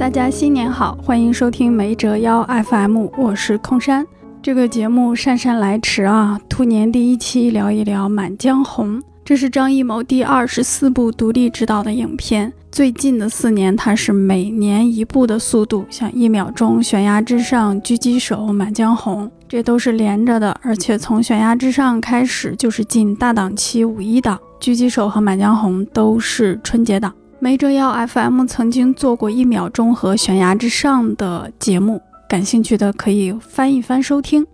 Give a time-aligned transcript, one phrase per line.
[0.00, 4.06] 大家新年好，欢迎收听梅折腰 FM，我是空山。
[4.40, 12.50] 这个节目姗姗来迟啊，兔年第一期聊一聊《满江红》，这是张艺谋第二十四部独立执导的影片。
[12.72, 20.58] 最近的四年，他是每年一部的速度，像《一秒钟》《悬崖之上》《狙击手》《满江红》，这都是连着的。
[20.62, 27.12] 而且从《悬崖之上》开始就是进大档期五一档，《狙击手》和《满江红》都是春节档。
[27.42, 31.98] 没折腰 FM 曾经做过一秒钟和悬崖之上的节目，
[32.28, 34.46] 感兴趣的可以翻一翻收听。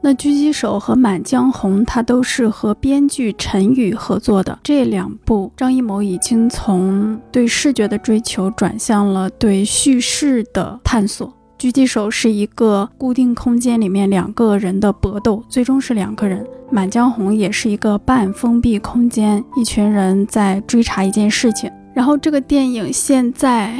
[0.00, 5.52] 那狙击手和满江红，它都是和编剧陈宇合作的这两部。
[5.54, 11.30] 张艺谋已经从对视觉的追求转向了对叙事的探索。
[11.58, 16.42] 狙击手是一个固定空间里面两个人的搏斗，最终是两个人。
[16.70, 21.70] 满江红也是一个半封闭空间，一群人在追查一件事情。
[22.00, 23.74] 然后这个电影现在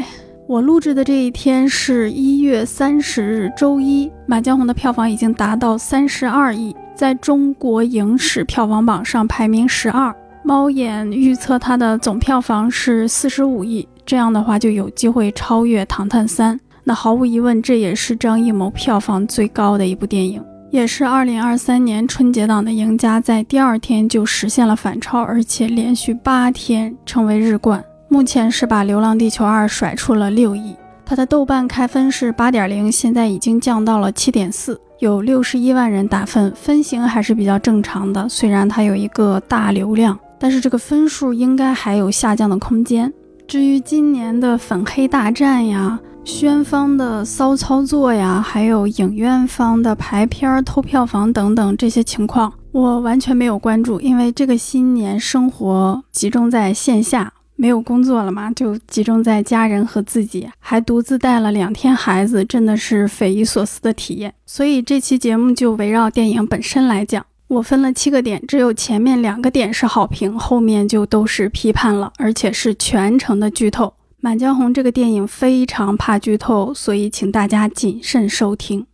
[0.46, 10.14] 我录制的这一天是一月三十日周一，《满江红》的票房已经达到三十二亿，在中国影史票房榜上排名十二。
[10.42, 16.54] 猫眼预测它的总票房是四十五亿，这样的话就有机会超越《唐探三》。
[16.84, 27.82] 那毫无疑问，这也是张艺谋票房最高的一部电影，也是二零二三年春节档的赢家，在第二天就实现了反超，而且连续八天成为日冠。
[28.12, 30.74] 目前是把《流浪地球二》甩出了六亿，
[31.06, 38.28] 它的豆瓣开分是八点零，现在已经降到了七点四，有六十一万人打分，分型还是比较正常的。
[38.28, 43.12] 虽然它有一个大流量，但是这个分数应该还有下降的空间。
[43.46, 57.32] 至于今年的粉黑大战呀、宣方的骚操作呀，还有影院方的排片偷票房等等这些情况，我完全没有关注，因为这个新年生活集中在线下。
[57.60, 64.32] 没有工作了嘛，就集中在家人和自己，还独自带了两天孩子，真的是匪夷所思的体验。
[64.46, 73.88] 所以这期节目就围绕电影本身来讲，我分了七个点，只有前面两个点是好评，后面就都是批判了，而且是全程的剧透。
[74.22, 78.86] 《满江红》这个电影非常怕剧透，所以请大家谨慎收听。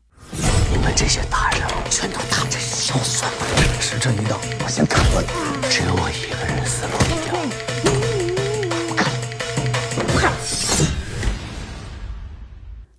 [0.73, 5.23] 你们这些大人全都打着小算盘，时辰一到，我先砍了，
[5.71, 6.56] 只有我一个人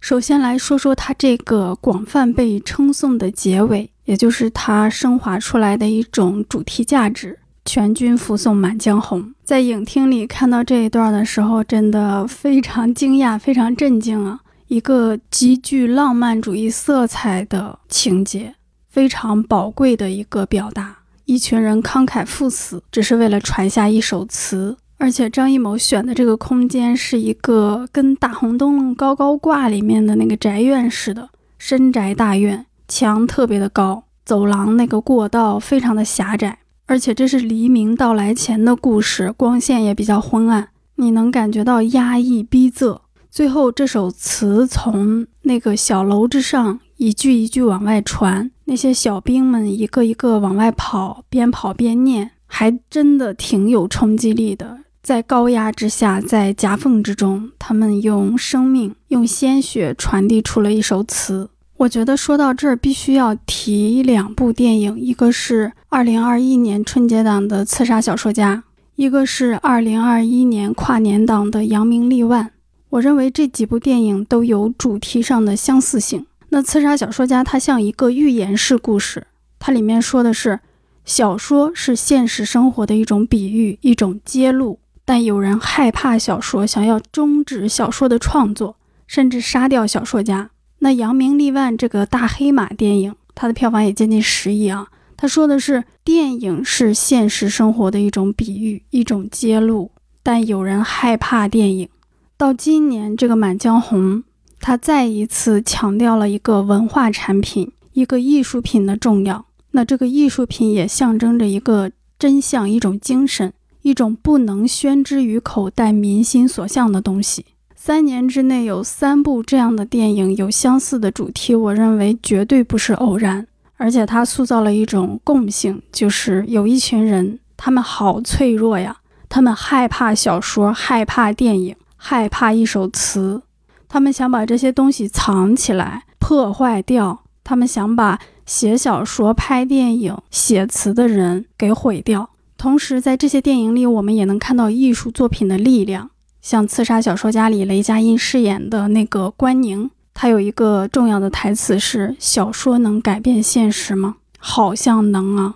[0.07, 7.37] 首先来说说它这个广泛被称颂的结尾，也就是它升华出来的一种主题价值——
[7.67, 9.33] 全军覆送满江红。
[9.43, 14.39] 在影厅里看到这一段的时候，真的非常惊讶， 非常震惊啊！
[14.69, 18.55] 一个极具浪漫主义色彩的情节，
[18.87, 20.99] 非常宝贵的一个表达。
[21.25, 24.77] 一群人慷慨赴死，只是为了传下一首词。
[24.99, 42.99] 而且张艺谋选的这个空间是一个跟大红灯笼高高挂里面的那个宅院似的深宅大院，墙特别的高，走廊那个过道非常的狭窄，而且这是黎明到来前的故事，光线也比较昏暗，你能感觉到压抑逼仄。
[43.29, 54.79] 最后这首词从那个小楼之上一句一句往外传，那些小兵们一个一个往外跑，边跑边念，还真的挺有冲击力的。
[55.07, 61.49] 在高压之下，在夹缝之中，他们用生命、用鲜血传递出了一首词。
[61.77, 68.57] 我觉得说到这儿，必须要提两部电影，一个是2021年春节档的《刺杀小说家》，
[68.97, 72.45] 一个是2021年跨年档的《扬名立万》。
[72.89, 76.25] 我认为这几部电影都有主题上的相似性。
[76.49, 79.25] 那《刺杀小说家》它像一个寓言式故事，
[79.57, 80.59] 它里面说的是，
[81.05, 84.79] 小说是现实生活的一种比喻，一种揭露。
[85.07, 88.75] 但有人害怕小说，想要终止小说的创作，
[89.07, 90.49] 甚至杀掉小说家。
[90.79, 94.89] 那《扬名立万》这个大黑马电影，它的票房也接近十亿啊。
[95.15, 99.89] 他说的是，电影是现实生活的一种比喻，一种揭露。
[100.21, 101.87] 但有人害怕电影。
[102.35, 104.17] 到今年，这个《满江红》，
[104.59, 109.45] 他再一次强调了一个文化产品、一个艺术品的重要。
[109.71, 111.89] 那这个艺术品也象征着一个
[112.19, 113.53] 真相，一种精神。
[113.87, 117.45] 一种不能宣之于口但民心所向的东西。
[117.73, 123.47] 三年之内有三部这样的电影，有相似的主题，我认为绝对不是偶然。
[123.77, 128.97] 而且它塑造了一种共性，就是有一群人，他们好脆弱呀，
[129.29, 133.41] 他们害怕小说，害怕电影，害怕一首词，
[133.87, 142.31] 他们想把这些东西藏起来，破坏掉，他们想把写小说、拍电影、写词的人给毁掉。
[142.57, 146.09] 同时，在这些电影里，我们也能看到艺术作品的力量。
[146.41, 154.15] 像《刺杀小说家》里雷佳音饰演的那个关宁，他有一个重要的台词是：“小说能改变现实吗？
[154.39, 155.55] 好像能啊。”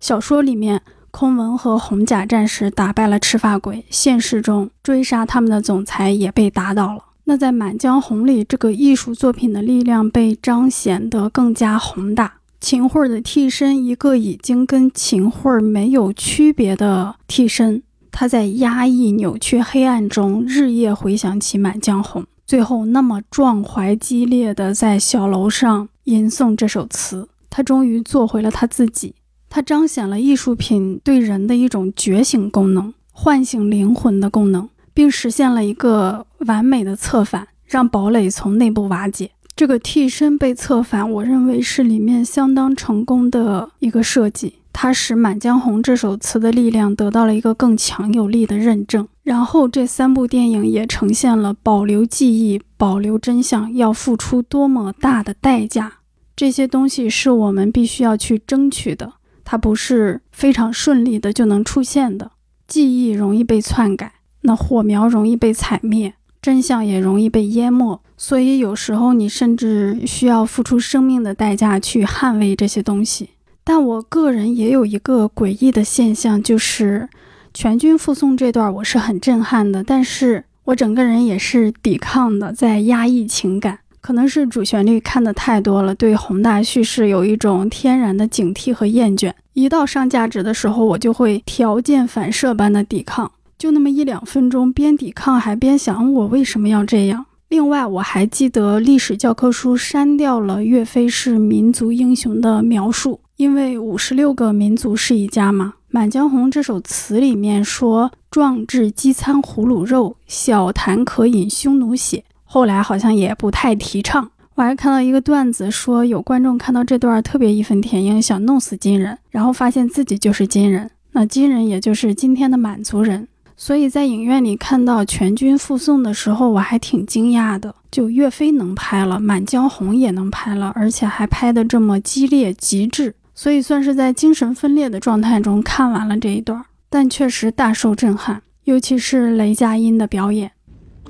[0.00, 0.82] 小说里面，
[1.12, 7.04] 空文和红甲战士打败了赤发鬼，现实中追杀他们的总裁也被打倒了。
[7.24, 12.39] 那在《满江红》里，这个艺术作品的力量被彰显得更加宏大。
[12.60, 29.14] 秦桧的替身，一个已经跟秦桧没有区别的替身，他在压抑、扭曲、黑暗中日夜回想起《满江红》，最后那么壮怀激烈的在小楼上吟诵这首词，他终于做回了他自己。
[29.48, 39.30] 他彰显了艺术品对人的一种觉醒功能，唤醒灵魂的功能，并实现了一个完美的策反，让堡垒从内部瓦解。
[39.60, 49.06] 这个替身被策反，我认为是里面相当成功的一个设计，它使《满江红》这首词的力量得到了一个更强有力的认证。
[49.22, 55.92] 然后这三部电影也呈现了保留记忆、保留真相要付出多么大的代价，
[56.34, 59.12] 这些东西是我们必须要去争取的。
[59.44, 62.30] 它不是非常顺利的就能出现的，
[62.66, 64.10] 记忆容易被篡改，
[64.40, 73.30] 那火苗容易被踩灭，真相也容易被淹没，所以有时候你甚至需要付出生命的代价去捍卫这些东西。
[73.62, 77.08] 但我个人也有一个诡异的现象，就是
[77.52, 83.78] 全军覆宋这段我是很震撼的，但是我整个人也是抵抗的，在压抑情感。
[84.00, 89.30] 可能是主旋律看的太多了，对宏大叙事有一种天然的警惕和厌倦。
[89.52, 93.30] 一到上价值的时候，我就会条件反射般的抵抗，
[93.60, 97.26] 就那么一两分钟，边抵抗还边想我为什么要这样。
[97.50, 105.74] 另外，我还记得历史教科书删掉了岳飞是民族英雄的描述，因为五十六个民族是一家嘛。
[105.88, 114.30] 《满江红》这首词里面说：“壮志饥餐胡虏肉，小谈可饮匈奴血。”后来好像也不太提倡。
[114.54, 123.28] 我还看到一个段子，说有观众看到这段特别义愤填膺，想弄死金人，然后发现自己就是金人，那金人也就是今天的满族人。
[123.62, 127.74] 所以在影院里看到全军覆宋的时候，我还挺惊讶的。
[127.90, 140.50] 就岳飞能拍了，《满江红》也能拍了，而且还拍得这么激烈极致，所以算是在精神分裂的状态中看完了这一段，但确实大受震撼，尤其是雷佳音的表演。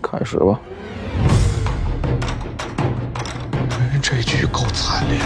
[0.02, 0.58] 开始吧。
[4.02, 5.17] 这局够惨烈。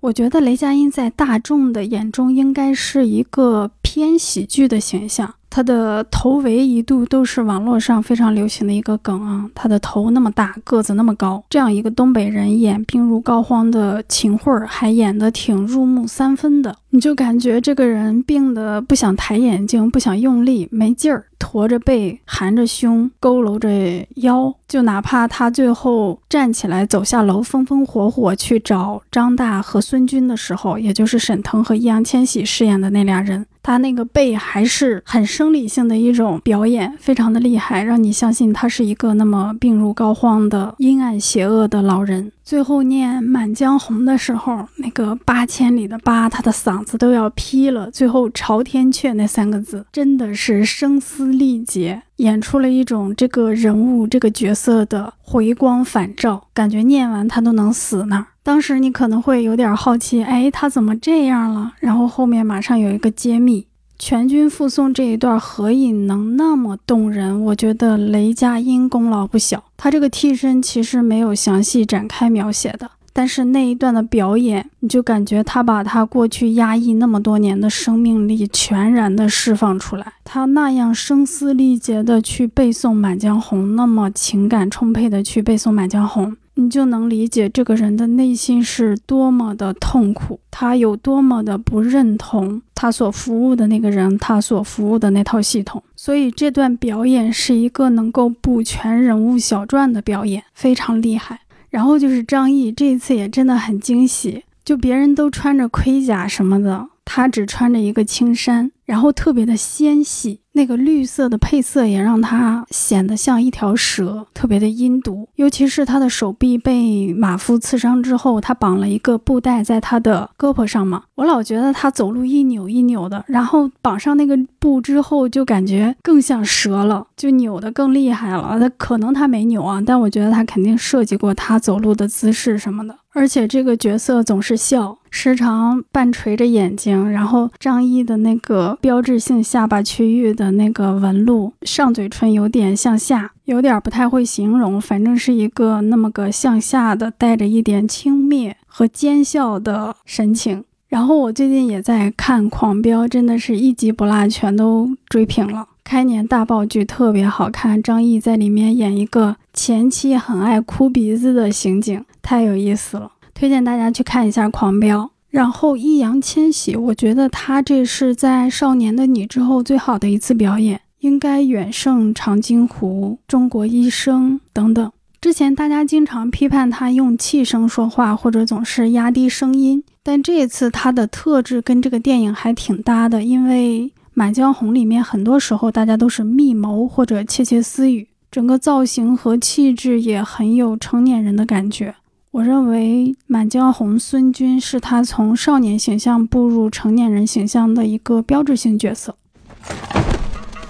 [0.00, 5.32] 我觉得雷佳音在大众的眼中应该是一个偏喜剧的形象。
[5.54, 33.46] 他的头围一度都是网络上非常流行的一个梗啊，他的头那么大，个子那么高，这样一个东北人演病入膏肓的秦桧，还演得挺入木三分的，你就感觉这个人病得不想抬眼睛，不想用力，没劲儿，驼着背，含着胸，佝偻着腰，就哪怕他最后站起来走下楼，风风火火去找张大和孙军的时候，也就是沈腾和易烊千玺饰演的那俩人。
[33.62, 42.32] 他那个背还是很生理性的一种表演，非常的厉害，让你相信他是一个那么病入膏肓的阴暗邪恶的老人。
[42.44, 47.90] 最后念《满江红》的时候，那个八千里的八，他的嗓子都要劈了。
[47.90, 58.26] 最后“朝天阙”那三个字，真的是声嘶力竭，演出了一种这个人物、这个角色的回光返照，感觉念完他都能死那儿。
[58.42, 61.72] 当时你可能会有点好奇，哎，他怎么这样了？
[61.78, 63.66] 然后后面马上有一个揭秘。
[64.04, 67.40] 全军覆宋这一段何以能那么动人？
[67.44, 69.62] 我觉得雷佳音功劳不小。
[69.76, 80.14] 他这个替身其实没有详细展开描写的，但是那一段的表演，你就感觉他把他过去压抑那么多年的生命力全然的释放出来。
[80.24, 86.32] 他那样声嘶力竭的去背诵《满江红》，那么情感充沛的去背诵《满江红》。
[86.54, 95.82] 你就能理解这个人的内心是多么的痛苦，他有多么的不认同他所服务的那个人，他所服务的那套系统。
[95.96, 101.40] 所以这段表演是一个能够补全人物小传的表演，非常厉害。
[101.70, 110.40] 然后就是张译这一次也真的很惊喜，就别人都穿着盔甲什么的，他只穿着一个青衫，然后特别的纤细。
[110.54, 115.26] 那个绿色的配色也让它显得像一条蛇，特别的阴毒。
[115.36, 121.04] 尤其是他的手臂被马夫刺伤之后，他绑了一个布带在他的胳膊上嘛。
[121.14, 128.58] 我老觉得他走路一扭一扭的，然后绑上那个布之后，就感觉更像蛇了，就扭得更厉害了。
[128.60, 132.94] 他可能他没扭啊，但我觉得他肯定设计过他走路的姿势什么的。
[133.14, 138.71] 而且这个角色总是笑，时常半垂着眼睛，然后张译的那个。
[138.80, 150.64] 标志性下巴区域的那个纹路，上嘴唇有点向下，有点不太会形容，反正是一个那么个向下的，带着一点轻蔑和奸笑的神情。
[150.88, 155.66] 然后我最近也在看《狂飙》，真的是一集不落，全都追平了。
[155.84, 165.04] 开年大爆剧特别好看，张译在里面演一个前妻很爱哭鼻子的刑警，太有意思了，推荐大家去看一下《狂飙》。
[165.32, 174.92] 然后易烊千玺，我觉得他这是在《少年的你》之后最好的一次表演，应该远胜《长津湖》《中国医生》等等。
[175.22, 191.94] 之前大家经常批判他用气声说话，或者总是压低声音，但这一次他的特质跟这个电影还挺搭的，因为《满江红》里面很多时候大家都是密谋或者窃窃私语，整个造型和气质也很有成年人的感觉。
[192.32, 192.80] 我认为
[193.26, 199.14] 《满江红》孙军是他从少年形象步入成年人形象的一个标志性角色。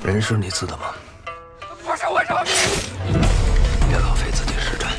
[0.04, 0.87] 人是你刺的吗？
[1.85, 2.50] 不是我饶你！
[3.88, 4.90] 别浪费自己时辰，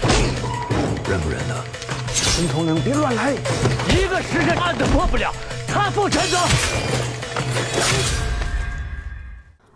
[1.11, 1.63] 认不认得？
[2.07, 3.33] 孙统领，别乱来！
[3.33, 5.33] 一个时辰案子破不了，
[5.67, 6.37] 他负全责。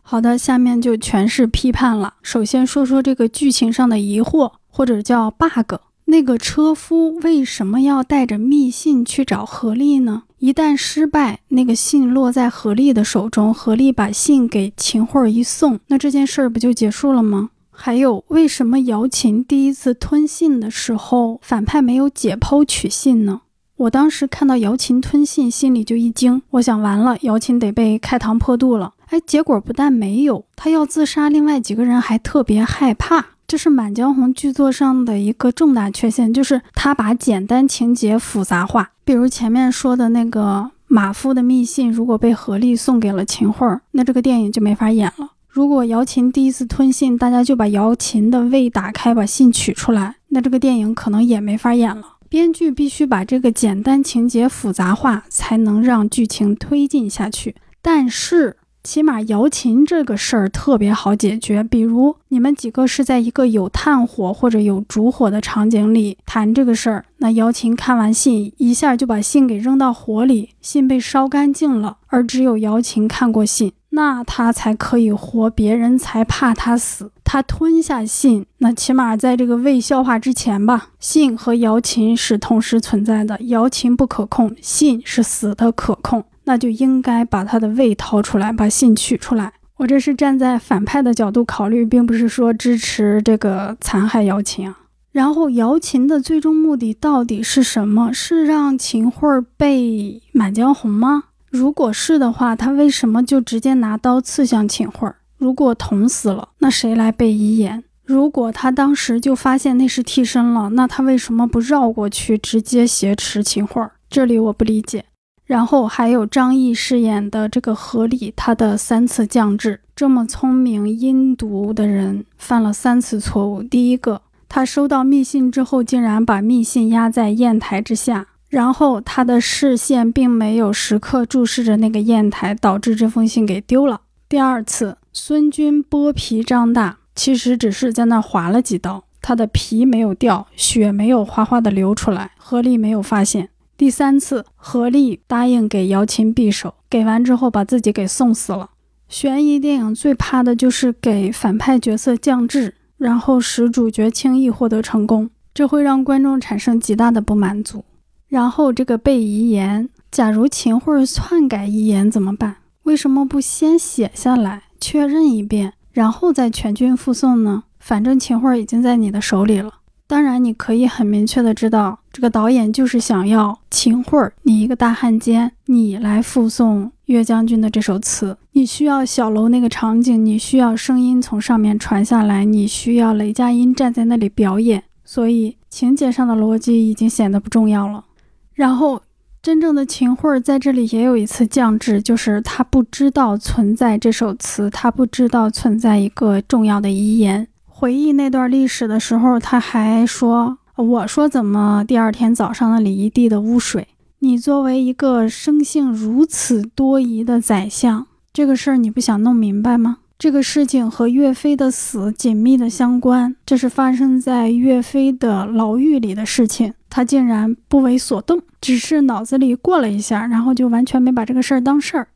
[0.01, 2.13] 好的，下面就全是批判了。
[2.21, 5.81] 首先说说这个剧情上的疑惑，或者叫 bug。
[6.09, 10.23] 那个车夫为什么要带着密信去找何丽呢？
[10.39, 17.49] 一旦失败，那个信落在何丽的手中，何丽把信给秦桧一送，那这件事儿不就结束了吗？
[17.69, 23.41] 还有，为什么姚琴第一次吞信的时候，反派没有解剖取信呢？
[23.75, 28.93] 我当时看到姚琴吞信，心里就一惊，我想完了，姚琴得被开膛破肚了。
[29.07, 33.36] 哎，结果不但没有，他要自杀，另外几个人还特别害怕。
[33.47, 38.91] 这是《满江红》剧作上的一个重大缺陷，就是他把简单情节复杂化。
[39.05, 45.29] 比如前面说的那个马夫的密信，如果被何丽送给了秦桧，那这个电影就没法演了。
[45.47, 52.17] 如果姚琴第一次吞信，大家就把姚琴的胃打开，把信取出来，那这个电影可能也没法演了。
[52.27, 57.55] 编剧必须把这个简单情节复杂化，才能让剧情推进下去。
[57.81, 58.57] 但是。
[58.83, 77.11] 起码姚琴这个事儿特别好解决，比如你们几个是在一个有炭火或者有烛火的场景里谈这个事儿，那姚琴看完信一下就把信给扔到火里，信被烧干净了，而只有姚琴看过信，那他才可以活，别人才怕他死。
[77.25, 86.23] 他吞下信，那起码在这个未消化之前吧，信和姚琴是同时存在的，姚琴不可控，信是死的可控。
[86.47, 89.51] 那就应该把他的胃掏出来，把信取出来。
[89.75, 94.79] 我这是站在反派的角度考虑，并不是说支持这个残害姚琴啊。
[95.11, 98.13] 然后姚琴的最终目的到底是什么？
[98.13, 101.25] 是让秦桧背满江红吗？
[101.49, 105.13] 如果是的话，他为什么就直接拿刀刺向秦桧？
[105.37, 107.83] 如果捅死了，那谁来背遗言？
[108.05, 113.89] 如果他当时就发现那是替身了，那他为什么不绕过去直接挟持秦桧？
[114.09, 115.03] 这里我不理解。
[115.47, 123.63] 然后还有张译饰演的这个何理，他的三次降智，这么聪明阴毒的人犯了三次错误。
[123.63, 134.01] 第一个，他收到密信之后，竟然把密信压在砚台之下，然后他的视线并没有时刻注视着那个砚台，导致这封信给丢了。
[134.27, 143.47] 第二次，孙军剥皮张大，其实只是在那划了几刀，他的皮没有掉，血没有哗哗的流出来，何理没有发现。
[143.77, 148.71] 第三次，何丽答应给姚琴匕首，给完之后把自己给送死了。
[149.07, 157.85] 悬疑电影最怕的就是给反派角色降智，然后使主角轻易获得成功，这会让观众产生极大的不满足。
[158.27, 162.57] 然后这个背遗言，假如秦桧篡改遗言怎么办？
[162.81, 167.65] 为什么不先写下来确认一遍，然后再全军覆送呢？
[167.79, 169.75] 反正秦桧已经在你的手里了。
[170.09, 178.37] 当然，你可以很明确的知道，这个导演就是想要秦桧儿，你一个大汉奸，你来附送岳将军的这首词。
[178.53, 184.81] 你需要小楼那个场景，你需要声音从上面传下来，你需要雷佳音站在那里表演。
[185.03, 188.05] 所以情节上的逻辑已经显得不重要了。
[188.53, 189.01] 然后，
[189.41, 197.47] 真正的秦桧儿在这里也有一次降智，就是他不知道存在这首词，他不知道存在一个重要的遗言。
[197.79, 203.87] 回忆那段历史的时候，他还说：“我说怎么第二天早上那里一地的污水？
[204.17, 209.97] 你作为一个生性如此多疑的宰相，这个事儿你不想弄明白吗？
[210.17, 222.07] 这个事情和岳飞的死紧密的相关，这是发生在岳飞的牢狱里的事情，他竟然不为所动，只是脑子里过了一下，然后就完全没把这个事儿当事儿。”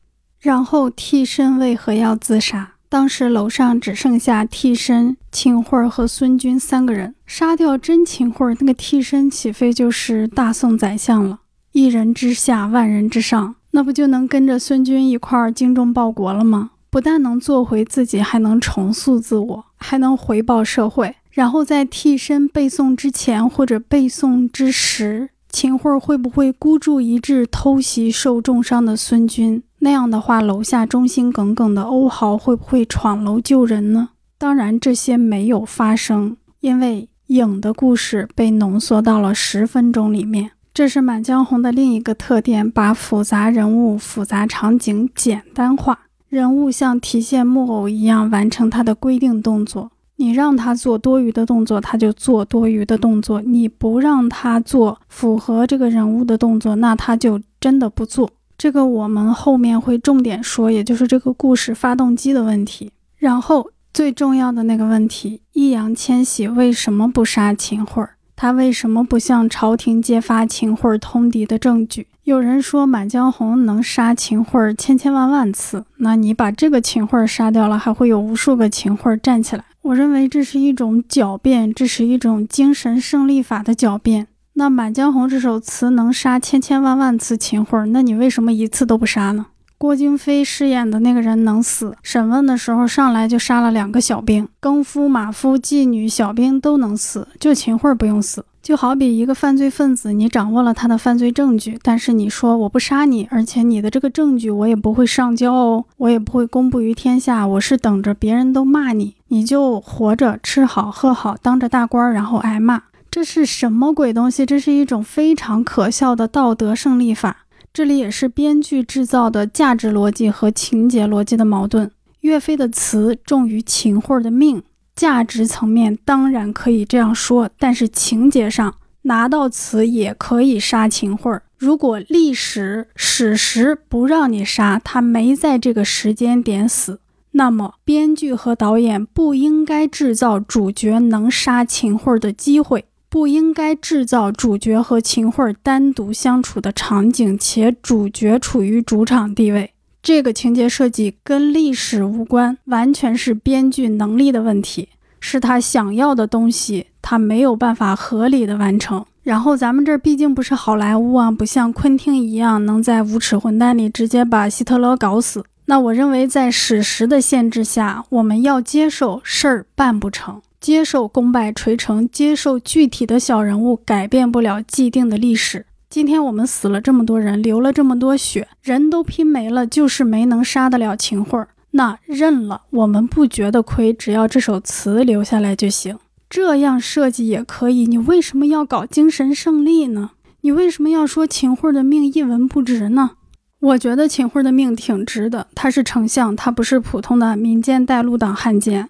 [0.41, 2.71] 然后替身为何要自杀？
[2.91, 11.39] 当时楼上只剩下替身秦桧和孙军三个人，杀掉真秦桧，那个替身岂非就是大宋宰相了？
[11.71, 16.71] 一人之下，万人之上，那不就能跟着孙军一块儿精忠报国了吗？
[16.89, 21.15] 不但能做回自己，还能重塑自我，还能回报社会。
[21.29, 29.63] 然后在替身背诵之前或者背诵之时，秦桧会不会孤注一掷偷袭受重伤的孙军？
[29.83, 34.09] 那样的话，楼下忠心耿耿的欧豪会不会闯楼救人呢？
[34.37, 40.51] 当然，这些没有发生，因为影的故事被浓缩到了十分钟里面。
[40.71, 46.01] 这是《满江红》的另一个特点，把复杂人物、复杂场景简单化。
[46.29, 58.29] 人物像提线木偶一样完成他的规定动作，你让他做多余的动作，他就做多余的动作；你不让他做符合这个人物的动作，那他就真的不做。
[58.61, 62.91] 这个我们后面会重点说，也就是这个故事发动机的问题。
[63.17, 68.07] 然后最重要的那个问题，易烊千玺为什么不杀秦桧？
[68.35, 72.05] 他为什么不向朝廷揭发秦桧通敌的证据？
[72.25, 79.65] 有人说《满江红》能杀秦桧千千万万次，那你把这个秦桧杀掉了，还会有无数个秦桧站起来。
[79.81, 84.27] 我认为这是一种狡辩，这是一种精神胜利法的狡辩。
[84.61, 89.47] 那《满江红》这首词能杀千千万万次秦桧，那你为什么一次都不杀呢？
[89.79, 98.45] 郭京飞饰演的那个人能死，审问的时候上来就杀了两个小兵，更夫、马夫、妓女、小兵都能死，就秦桧不用死。
[98.61, 114.45] 就好比一个犯罪分子，你掌握了他的犯罪证据，但是你说我不杀你，而且你的这个证据我也不会上交哦，我也不会公布于天下，我是等着别人都骂你，你就活着吃好喝好，当着大官然后挨骂，这是什么鬼东西？
[114.45, 117.45] 这是一种非常可笑的道德胜利法。
[117.73, 121.91] 这里也是编剧制造的价值逻辑和情节逻辑的矛盾。
[122.21, 124.63] 岳飞的词重于秦桧的命。
[124.95, 131.41] 价值层面当然可以这样说，但是情节上拿到词也可以杀秦桧。
[131.57, 136.99] 如果历史史实不让你杀他，没在这个时间点死，
[137.31, 149.71] 那么编剧和导演不应该制造主角能杀秦桧的机会，不应该制造主角和秦桧单独相处的场景，且主角处于主场地位。
[150.01, 154.87] 这个情节设计跟历史无关，完全是编剧能力的问题，
[155.19, 159.05] 是他想要的东西，他没有办法合理的完成。
[159.23, 165.43] 然后咱们这儿毕竟不是好莱坞啊，不像昆汀一样能在《无耻混蛋》里直接把希特勒搞死。
[165.65, 175.65] 那我认为在史实的限制下，我们要接受事儿办不成，接受功败垂成，接受具体的小人物改变不了既定的历史。
[175.89, 181.47] 今天我们死了这么多人，流了这么多血，人都拼没了，就是没能杀得了秦桧。
[181.71, 185.97] 那认了，我们不觉得亏，只要这首词留下来就行。
[186.29, 187.87] 这样设计也可以。
[187.87, 190.11] 你为什么要搞精神胜利呢？
[190.41, 193.11] 你为什么要说秦桧的命一文不值呢？
[193.59, 198.89] 我觉得秦桧的命挺值的，他是丞相，他不是普通的民间带路党汉奸。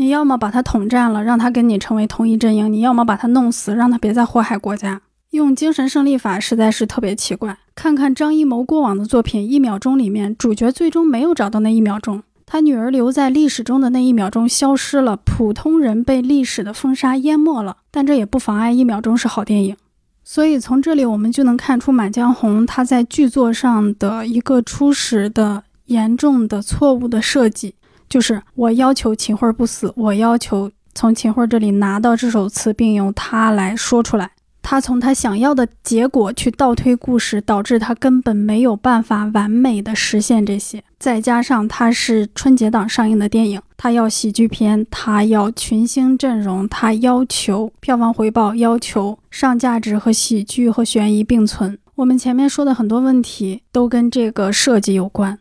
[0.00, 5.02] 你要么把他统战了，让他跟你成为同一阵营；你要么把他弄死，让他别再祸害国家。
[5.32, 7.58] 用精神胜利法实在是特别奇怪。
[7.74, 17.76] 看看张艺谋过往的作品，《一秒钟》里面主角最终没有找到那一秒钟，他女儿留在历史中的那一秒钟消失了，普通人被历史的风沙淹没了。
[17.90, 19.76] 但这也不妨碍《一秒钟》是好电影。
[20.24, 27.74] 所以从这里我们就能看出《满江红》它在剧作上的一个初始的严重的错误的设计，
[28.10, 34.32] 就是我要求秦桧不死，我要求从秦桧这里拿到这首词，并用它来说出来。
[34.62, 40.84] 他从他想要的结果去倒推故事，导致他根本没有办法完美的实现这些。
[40.98, 51.78] 再加上他是春节档上映的电影，他要喜剧片，他要群星阵容，他要求票房回报，要求上价值和喜剧和悬疑并存。
[51.94, 55.38] 我们前面说的很多问题都跟这个设计有关。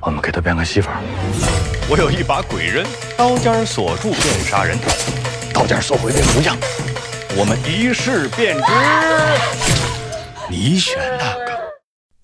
[0.00, 1.00] 我们给他编个戏法。
[1.88, 2.84] 我有一把鬼刃，
[3.16, 4.76] 刀尖锁住便杀人，
[5.54, 6.56] 刀尖锁回便不像。
[7.38, 8.62] 我们一试便知，
[10.50, 11.56] 你选哪个？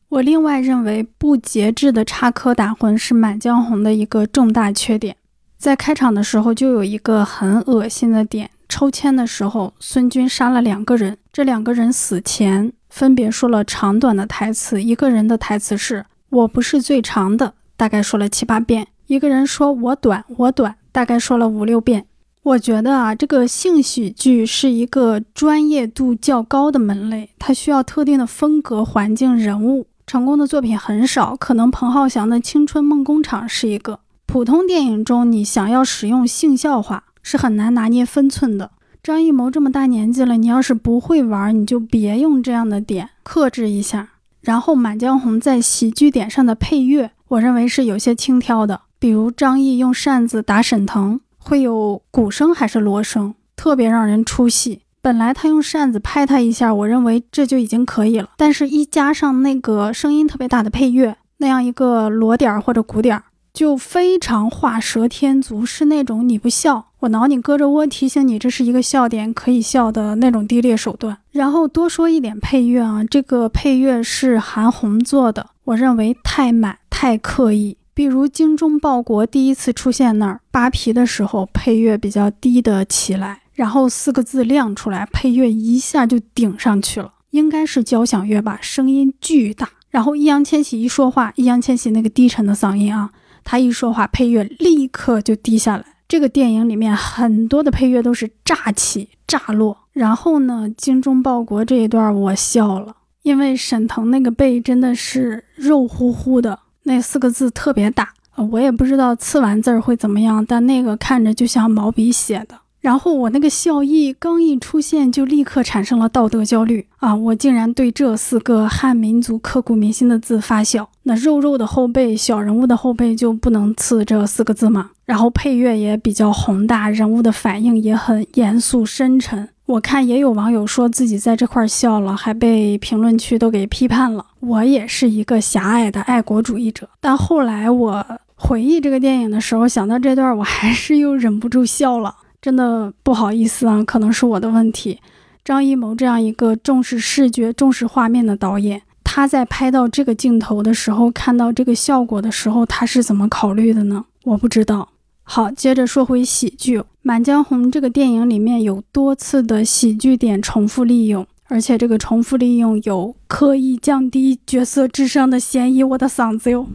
[0.09, 5.14] 我另外认为，不节制的插科打诨是《满江红》的一个重大缺点。
[5.57, 14.83] 在开场的时候就有一个很恶心的点：抽签的时候，孙军杀了两个人，这两个人死前分别说了长短的台词。
[14.83, 22.07] 一个人的台词是“我不是最长的”，大概说了七八遍；一个人说我短，我短，大概说了五六遍。
[22.44, 29.87] 我觉得啊，这个性喜剧是一个专业度较高的门类，它需要特定的风格、环境、人物。
[30.07, 34.01] 成功的作品很少，可能彭浩翔的《青春梦工厂》是一个。
[34.25, 38.70] 普通电影中，你想要使用性笑话是很难拿捏分寸的。
[39.03, 44.09] 张艺谋这么大年纪了，你要是不会玩，你就别用这样的点，克制一下。
[44.40, 54.82] 然后《满江红》在喜剧点上的配乐，我认为是有些轻佻的，比如张译用扇子打沈腾，会有鼓声还是锣声，特别让人出戏。
[55.00, 63.20] 本来他用扇子拍他一下，我认为这就已经可以了，但是一加上那个声音特别大的配乐，那样一个锣点或者鼓点。
[63.52, 71.18] 就非常画蛇添足，是那种你不笑，我挠你胳肢窝，提醒你这是一个笑点，可以笑的那种低劣手段。
[71.32, 77.76] 然后多说一点配乐啊，这个配乐是韩红做的，我认为太满太刻意。
[77.94, 89.68] 比如精忠报国第一次出现那儿扒皮的时候，配乐比较低的起来，然后四个字亮出来，配乐一下就顶上去了，应该是交响乐吧，声音巨大。
[89.90, 93.11] 然后易烊千玺一说话，易烊千玺那个低沉的嗓音啊。
[93.44, 95.85] 他一说话，配乐立刻就低下来。
[96.09, 99.76] 这个电影里面很多的配乐都是炸起炸落。
[99.92, 108.08] 然后呢，精忠报国这一段我笑了，因为沈腾那个背真的是肉乎乎的，那四个字特别大。
[108.50, 112.56] 我也不知道刺完字儿会怎么样，但那个看着就像毛笔写的。
[112.80, 117.14] 然后我那个笑意刚一出现，就立刻产生了道德焦虑啊！
[117.14, 120.88] 我竟然对这四个汉民族刻骨铭心的字发笑。
[121.04, 124.90] 那肉肉的后背，小人物的后背就不能刺这四个字吗？
[125.04, 129.48] 然后配乐也比较宏大，人物的反应也很严肃深沉。
[129.72, 134.26] 我看也有网友说自己在这块笑了，还被评论区都给批判了。
[134.40, 138.04] 我也是一个狭隘的爱国主义者，但后来我
[138.35, 142.14] 回忆这个电影的时候，想到这段，我还是又忍不住笑了。
[142.42, 144.98] 真的不好意思啊，可能是我的问题。
[145.42, 154.04] 张艺谋这样一个重视视觉、重视画面的导演，他在拍到这个镜头的时候，看到这个效果的时候，他是怎么考虑的呢？
[154.24, 154.90] 我不知道。
[155.34, 165.82] 好，接着说回喜剧，《满江红》这个电影里面有多次的喜剧点重复利用，而且这个重复利用有刻意降低角色智商的嫌疑。
[165.82, 166.66] 我的嗓子哟！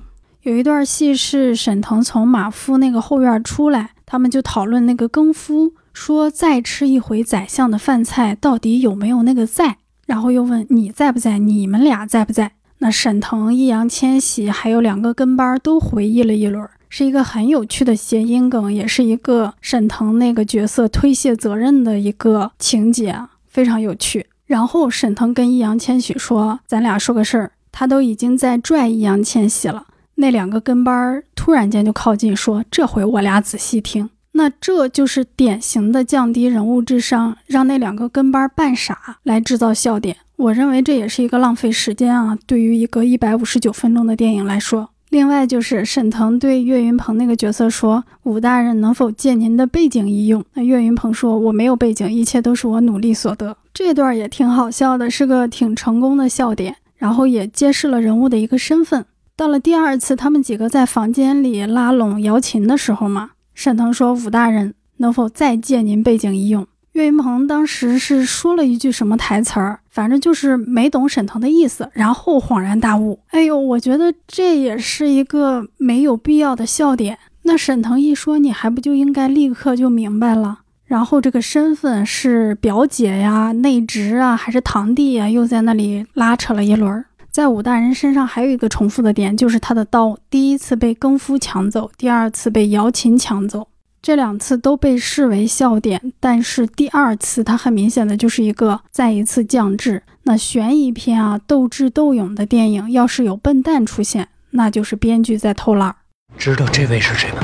[0.42, 3.92] 有一段戏是沈腾从马夫那个后院出来。
[4.08, 9.78] 他们就讨论那个更夫，说再吃一回宰相的饭菜，到底有没有那个在？
[10.08, 11.38] 然后又问你在不在？
[11.38, 12.54] 你们俩在不在？
[12.80, 24.28] 那沈腾、易烊千玺还有两个跟班都回忆了一轮，是一个很有趣的谐音梗，也是一个沈腾那个角色推卸责任的一个情节啊，非常有趣。
[24.46, 29.86] 然后沈腾跟易烊千玺说：“咱俩说个事儿。”他都已经在拽易烊千玺了。
[30.16, 40.16] 那两个跟班儿突然间就靠近，说：“这回我俩仔细听。”那这就是典型的降低人物智商，让那两个跟班扮傻来制造笑点。
[40.38, 42.38] 我认为这也是一个浪费时间啊！
[42.46, 44.90] 对于一个一百五十九分钟的电影来说。
[45.10, 59.06] 另外就是沈腾对岳云鹏那个角色说：“武大人能否借您的背景一用？”那岳云鹏说：“我没有背景，一切都是我努力所得。”这段也挺好笑的，是个挺成功的笑点，然后也揭示了人物的一个身份。
[59.38, 66.68] 到了第二次，他们几个在房间里拉拢瑶琴的时候嘛，沈腾说：“武大人能否再借您背景一用？”
[66.98, 73.20] 岳云鹏当时是说了一句什么台词儿，反正就是没懂沈腾的意思，然后恍然大悟。
[73.28, 77.20] 哎呦，我觉得这也是一个没有必要的笑点。
[77.44, 80.62] 那沈腾一说，你还不就应该立刻就明白了？
[80.86, 85.30] 然后这个身份是表姐呀、内侄啊，还是堂弟呀？
[85.30, 87.06] 又在那里拉扯了一轮。
[87.30, 93.68] 在武大人身上还有一个重复的点，就是他的刀第一次被更夫抢走，第二次被瑶琴抢走，
[94.08, 96.14] 这两次都被视为笑点。
[96.18, 100.02] 但是第二次它很明显的就是一个再一次降智。
[100.24, 105.94] 那悬疑片啊，斗智斗勇的电影，要是有笨蛋出现，那就是编剧在偷懒。
[106.38, 107.44] 知道这位是谁吗？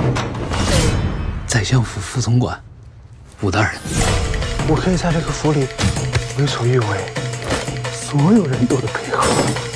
[1.45, 2.57] 宰相府副总管，
[3.41, 3.73] 武大人。
[4.69, 5.67] 我可以在这个府里
[6.39, 6.87] 为所欲为，
[7.91, 9.72] 所有人都得配合。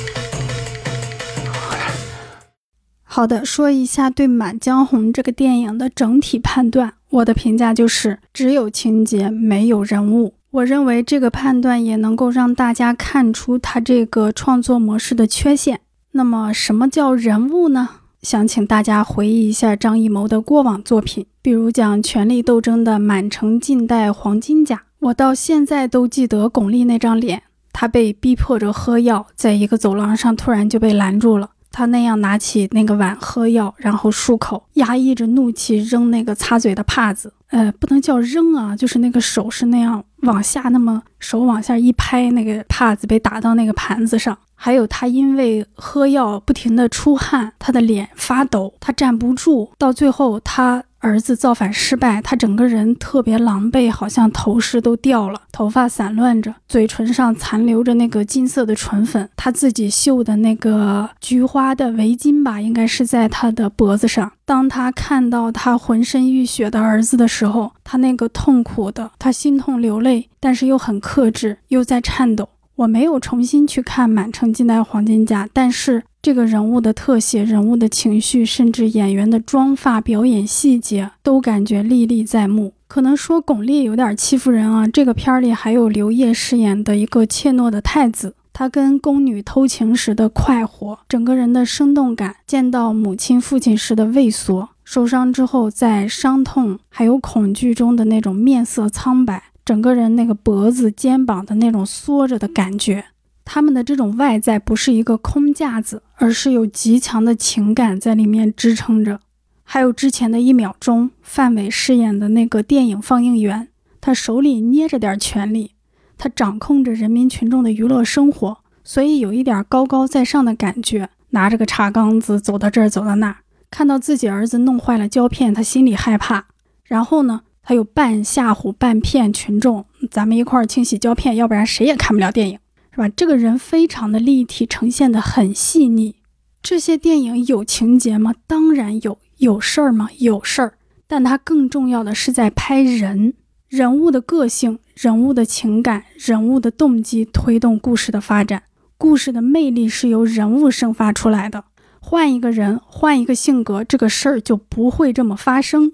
[3.18, 10.34] 好的，说一下对《满江红》这个电影的整体判断，我的评价就是只有情节没有人物。
[10.52, 15.80] 我认为这个判断也能够让大家看出他这个创作模式的缺陷。
[16.12, 17.88] 那么，什么叫人物呢？
[18.22, 31.50] 想请大家回忆一下张艺谋的过往作品，比如讲权力斗争的《满城尽带黄金甲》，我到现在都记得巩俐那张脸，她被逼迫着喝药，在一个走廊上突然就被拦住了。
[31.70, 37.32] 他那样拿起那个碗喝药，然后漱口，压抑着怒气扔那个擦嘴的帕子。
[37.50, 44.36] 呃，不能叫扔啊，就是那个手是那样往下，那么手往下一拍，那个帕子被打到那个盘子上。
[44.54, 50.82] 还有他因为喝药不停的出汗，他的脸发抖，他站不住，到最后他。
[51.00, 59.28] 儿子造反失败，他整个人特别狼狈，好像头饰都掉了，头发散乱着，嘴唇上残留着那个金色的唇粉。
[59.36, 64.32] 他自己绣的那个菊花的围巾吧，应该是在他的脖子上。
[64.44, 72.48] 当他看到他浑身浴血的儿子的时候，他那个痛苦的，他心痛流泪，但是又很克制，又在颤抖。
[72.74, 76.02] 我没有重新去看《满城尽带黄金甲》，但是。
[76.28, 82.74] 这个人物的特写、人物的情绪，甚至演员的妆发、表演细节，都感觉历历在目。
[82.86, 84.86] 可能说巩俐有点欺负人啊。
[84.86, 103.06] 这个片儿里还有刘烨饰演的一个怯懦的太子，他跟宫女偷情时的快活，整个人的生动感；见到母亲、父亲时的畏缩，受伤之后在伤痛还有恐惧中的那种面色苍白，整个人那个脖子、肩膀的那种缩着的感觉。
[103.50, 109.20] 他们的这种外在不是一个空架子，而是有极强的情感在里面支撑着。
[109.64, 113.68] 还有之前的一秒钟，范伟饰演的那个电影放映员，
[114.02, 115.72] 他手里捏着点权力，
[116.18, 121.08] 他掌控着人民群众的娱乐生活，所以有一点高高在上的感觉。
[121.30, 123.36] 拿着个茶缸子走到这儿，走到那儿，
[123.70, 126.48] 看到自己儿子弄坏了胶片，他心里害怕。
[126.84, 132.58] 然后呢，他又半吓唬半骗群众：“咱们一块儿清洗胶片，要不然谁也看不了电影。”
[132.98, 133.08] 是吧？
[133.08, 136.16] 这个人非常的立体，呈现的很细腻。
[136.60, 138.34] 这些电影有情节吗？
[138.48, 139.18] 当然有。
[139.36, 140.08] 有事儿吗？
[140.18, 140.74] 有事儿。
[141.06, 143.34] 但它更重要的是在拍人，
[143.68, 148.64] 人物的个性、人物的情感、人物的动机，推动故事的发展。
[148.96, 151.66] 故事的魅力是由人物生发出来的。
[152.00, 155.92] 换一个人，换一个性格，这个事儿就不会这么发生。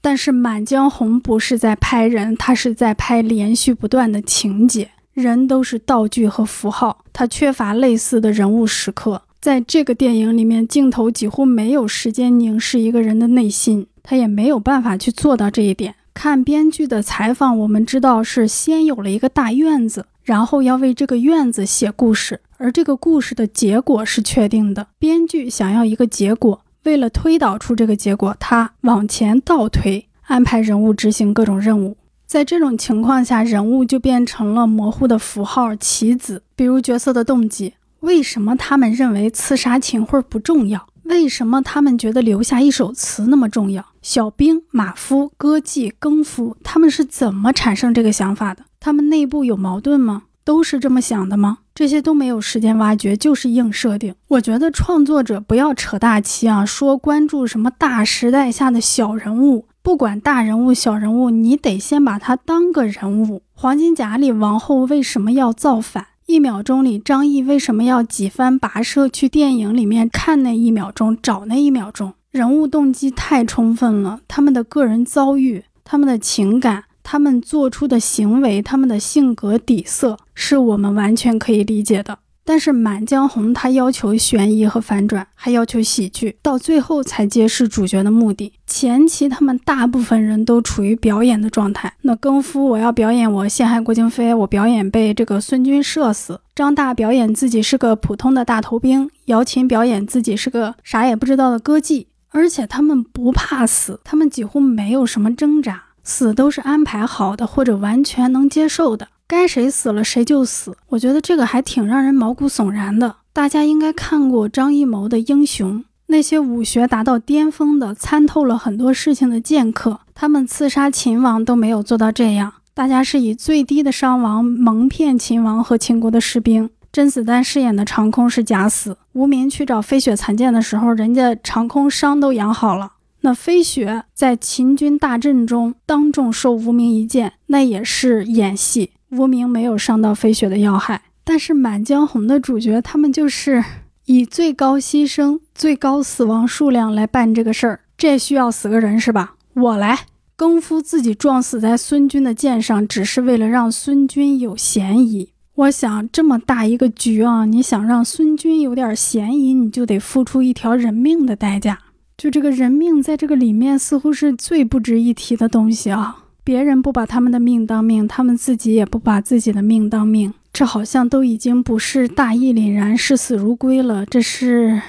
[0.00, 4.92] 但是《满江红》不是在拍人，它是在拍连续不断的情节。
[5.16, 9.22] 人都是道具和符号，它缺乏类似的人物时刻。
[9.40, 15.94] 在这个电影里面，镜头几乎没有时间凝视一个人的内心，他也没有办法去做到这一点。
[16.12, 24.86] 看编剧的采访，我们知道是先有了一个大院子，然后要为这个院子写故事，而这个故事的结果是确定的。
[24.98, 31.96] 编剧想要一个结果，为了推导出这个结果，他往前倒推，安排人物执行各种任务。
[32.26, 36.42] 在这种情况下，人物就变成了模糊的符号棋子。
[36.56, 40.88] 比如角色的动机，为什么他们认为刺杀秦桧不重要？
[41.04, 43.86] 为什么他们觉得留下一首词那么重要？
[44.02, 48.64] 小兵、马夫、歌妓、更夫，他们是怎么产生这个想法的？
[48.80, 50.24] 他们内部有矛盾吗？
[50.42, 51.58] 都是这么想的吗？
[51.74, 54.14] 这些都没有时间挖掘，就是硬设定。
[54.28, 59.66] 我觉得创作者不要扯大旗啊，说关注什么大时代下的小人物。
[59.86, 63.42] 不管大人物小人物，你得先把他当个人物。
[63.54, 66.08] 黄金甲里王后为什么要造反？
[66.26, 72.14] 一秒钟里张译为什么要几番跋涉去电影里面看那一秒钟，找那一秒钟？
[72.32, 82.18] 人物动机太充分了，他们的个人遭遇、他们的情感、他们做出的行为、他们的性格底色，是我们完全可以理解的。
[82.46, 88.52] 但是《满江红》它要求悬疑和反转，还要求喜剧，到最后才揭示主角的目的。
[88.68, 91.92] 前期他们大部分人都处于表演的状态。
[92.02, 96.40] 那更夫，我要表演我陷害郭京飞，我表演被这个孙军射死。
[96.54, 102.06] 张大表演自己是个普通的大头兵，姚琴表演自己是个啥也不知道的歌妓。
[102.30, 109.08] 而且他们不怕死，他们几乎没有什么挣扎，死都是安排好的或者完全能接受的。
[109.28, 113.16] 该谁死了谁就死，我觉得这个还挺让人毛骨悚然的。
[113.32, 122.52] 大家应该看过张艺谋的《英雄》，那些武学达到巅峰的、参透了很多事情的剑客，他们刺杀秦王都没有做到这样。
[122.72, 126.70] 大家是以最低的伤亡蒙骗秦王和秦国的士兵。
[126.92, 132.92] 甄子丹饰演的长空是假死，无名去找飞雪残剑的时候，人家长空伤都养好了。
[133.22, 138.92] 那飞雪在秦军大阵中当众受无名一剑，那也是演戏。
[139.10, 143.64] 无名没有伤到飞雪的要害，但是《满江红》的主角他们就是
[144.06, 149.34] 以最高牺牲、最高死亡数量来办这个事儿，这需要死个人是吧？
[149.54, 150.00] 我来。
[150.38, 155.30] 更夫自己撞死在孙军的剑上，只是为了让孙军有嫌疑。
[155.54, 161.78] 我想这么大一个局啊，你想让孙军有点嫌疑，你就得付出一条人命的代价。
[162.18, 166.25] 就这个人命，在这个里面似乎是最不值一提的东西啊。
[166.46, 174.06] 别人不把他们的命当命，他们自己也不把自己的命当命，这好像都已经不是大义凛然、视死如归了。
[174.06, 174.80] 这是，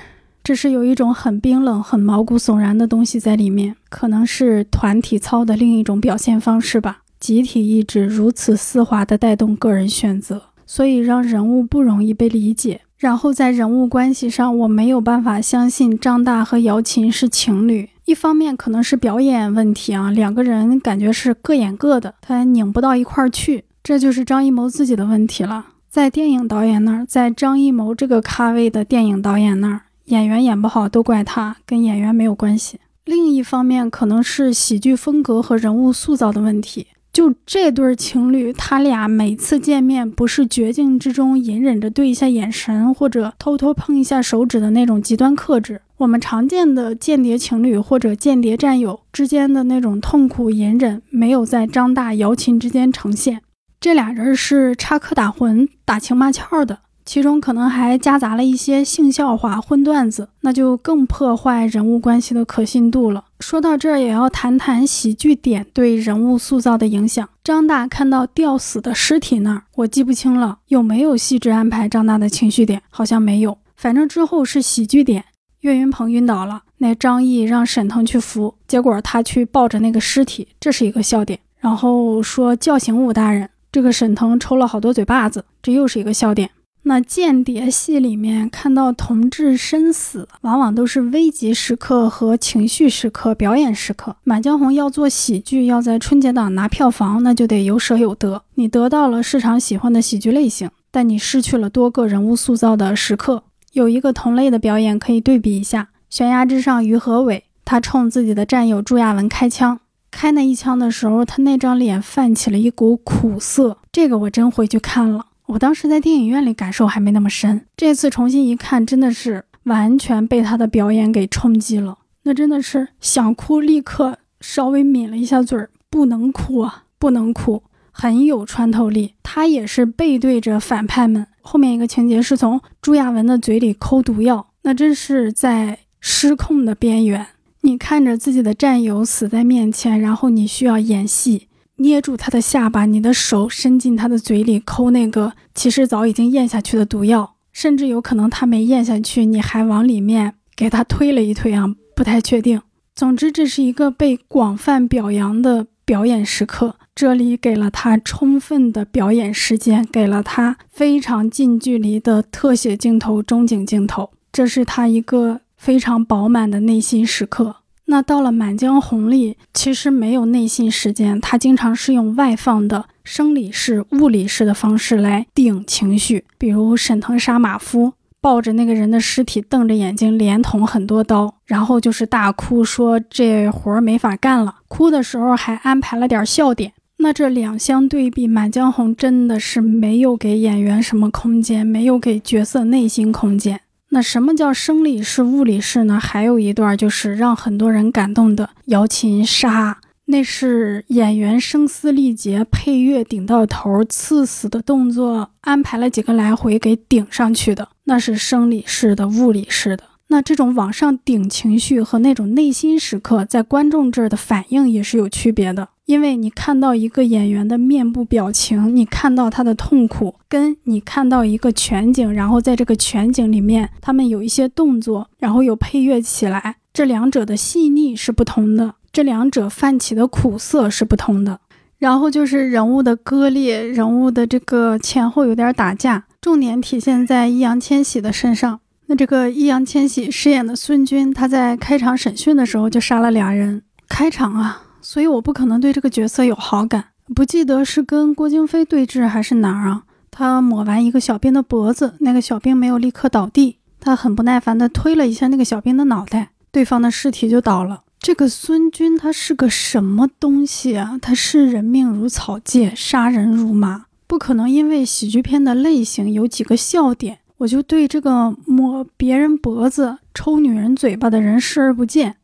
[0.43, 6.99] 这是有一种很冰冷、很毛骨悚然的东西在里面，可能是团体操的另一种表现方式吧。
[7.19, 12.81] 集体意志如此丝滑地带动个人选择，所以让人物不容易被理解。
[12.97, 17.88] 然后在人物关系上，我没有办法相信张大和姚琴是情侣。
[18.05, 23.65] 一方面可能是表演问题啊，两个人感觉是各演各的，他拧不到一块儿去。
[23.83, 25.65] 这就是张艺谋自己的问题了。
[25.89, 32.79] 在电影导演那儿，在张艺谋这个咖位的电影导演那儿，演员演不好都怪他，跟演员没有关系。
[33.05, 36.88] 另一方面，可能是喜剧风格和人物塑造的问题。
[37.17, 45.82] 就这对情侣，他俩每次见面不是绝境之中隐忍着对一下眼神，或者偷偷碰一下手指的那种极端克制。
[45.97, 53.41] 我们常见的间谍情侣或者间谍战友之间的那种痛苦隐忍，没有在张大姚琴之间呈现。
[53.80, 56.82] 这俩人是插科打诨、打情骂俏的。
[57.07, 63.23] 其中可能还夹杂了一些性笑话、荤段子，那就更破坏人物关系的可信度了。
[63.39, 67.27] 说到这儿，也要谈谈喜剧点对人物塑造的影响。
[67.41, 73.57] 张大看到吊死的尸体那儿，我记不清了有没有细致安排张大的情绪点，好像没有。
[73.77, 75.23] 反正之后是喜剧点，
[75.61, 81.39] 岳云鹏晕倒了，那张译让沈腾去扶，结果他去抱着那个尸体，这是一个笑点。
[81.59, 86.49] 然后说叫醒武大人，这个沈腾抽了好多嘴巴子，这又是一个笑点。
[86.88, 94.12] 那间谍戏里面看到同志身死，往往都是危急时刻和情绪时刻、表演时刻。
[94.23, 98.41] 《满江红》要做喜剧，要在春节档拿票房，那就得有舍有得。
[98.56, 103.43] 你得到了市场喜欢的喜剧类型，但你失去了多个人物塑造的时刻。
[103.73, 113.78] 有一个同类的表演可以对比一下，《悬崖之上》于和伟，他冲自己的战友朱亚文开枪，开那一枪的时候，他那张脸泛起了一股苦涩。
[113.91, 115.26] 这个我真回去看了。
[115.47, 121.99] 我当时在电影院里感受还没那么深，这次重新一看，真的是完全被他的表演给冲击了。
[122.23, 129.13] 那真的是想哭，立刻稍微抿了一下嘴儿，不能哭啊，不能哭，很有穿透力。
[129.23, 131.25] 他也是背对着反派们。
[131.41, 137.25] 后面一个情节是从朱亚文的嘴里抠毒药，那真是在失控的边缘。
[137.62, 141.47] 你看着自己的战友死在面前，然后你需要演戏。
[141.77, 152.61] 捏住他的下巴，你的手伸进他的嘴里抠那个其实早已经咽下去的毒药，甚至有可能他没咽下去，你还往里面给他推了一推啊，不太确定。
[152.95, 167.57] 总之，这是一个被广泛表扬的表演时刻，这里给了他充分的表演时间，给了他非常近距离的特写镜头、中景镜头，这是他一个非常饱满的内心时刻。
[167.89, 184.56] 那到了《满江红》里，其实没有内心时间，他经常是用外放的生理式、物理式的方式来顶情绪，比如沈腾杀马夫，抱着那个人的尸体，瞪着眼睛，连捅很多刀，然后就是大哭，说这活儿没法干了。
[184.67, 186.73] 哭的时候还安排了点笑点。
[186.97, 193.62] 那这两相对比，《满江红》真的是没有给演员什么空间，没有给角色内心空间。
[193.89, 196.00] 那什么叫生理式、物理式呢？
[196.00, 209.86] 还有一段就是让很多人感动的瑶琴杀，那是演员声嘶力竭，配乐顶到头，刺死的动作安排了几个来回给顶上去的，那是生理式的、物理式的。
[210.10, 215.69] 那这种往上顶情绪和那种内心时刻，在观众这儿的反应也是有区别的。
[215.88, 231.39] 因为你看到一个演员的面部表情，你看到他的痛苦，跟你看到一个全景，然后在这个全景里面，他们有一些动作，然后有配乐起来，这两者的细腻是不同的，这两者泛起的苦涩是不同的。
[231.80, 238.60] 然后就是人物的割裂，人物的这个前后有点打架，重点体现在易烊千玺的身上。
[238.88, 243.62] 那这个易烊千玺饰演的孙军，他在开场审讯的时候就杀了俩人。
[243.88, 246.86] 开场啊，所以我不可能对这个角色有好感。
[247.13, 249.84] 不记得是跟郭京飞对峙还是哪儿啊？
[250.10, 257.84] 他抹完一个小兵的脖子，那个小兵没有立刻倒地，他很不耐烦地推了一下那个小兵的脑袋，对方的尸体就倒了。
[258.00, 260.97] 这个孙军他是个什么东西啊？
[261.02, 267.19] 他视人命如草芥，杀人如麻，不可能因为喜剧片的类型有几个笑点。
[267.39, 272.15] 我就对这个抹别人脖子、抽女人嘴巴的人视而不见。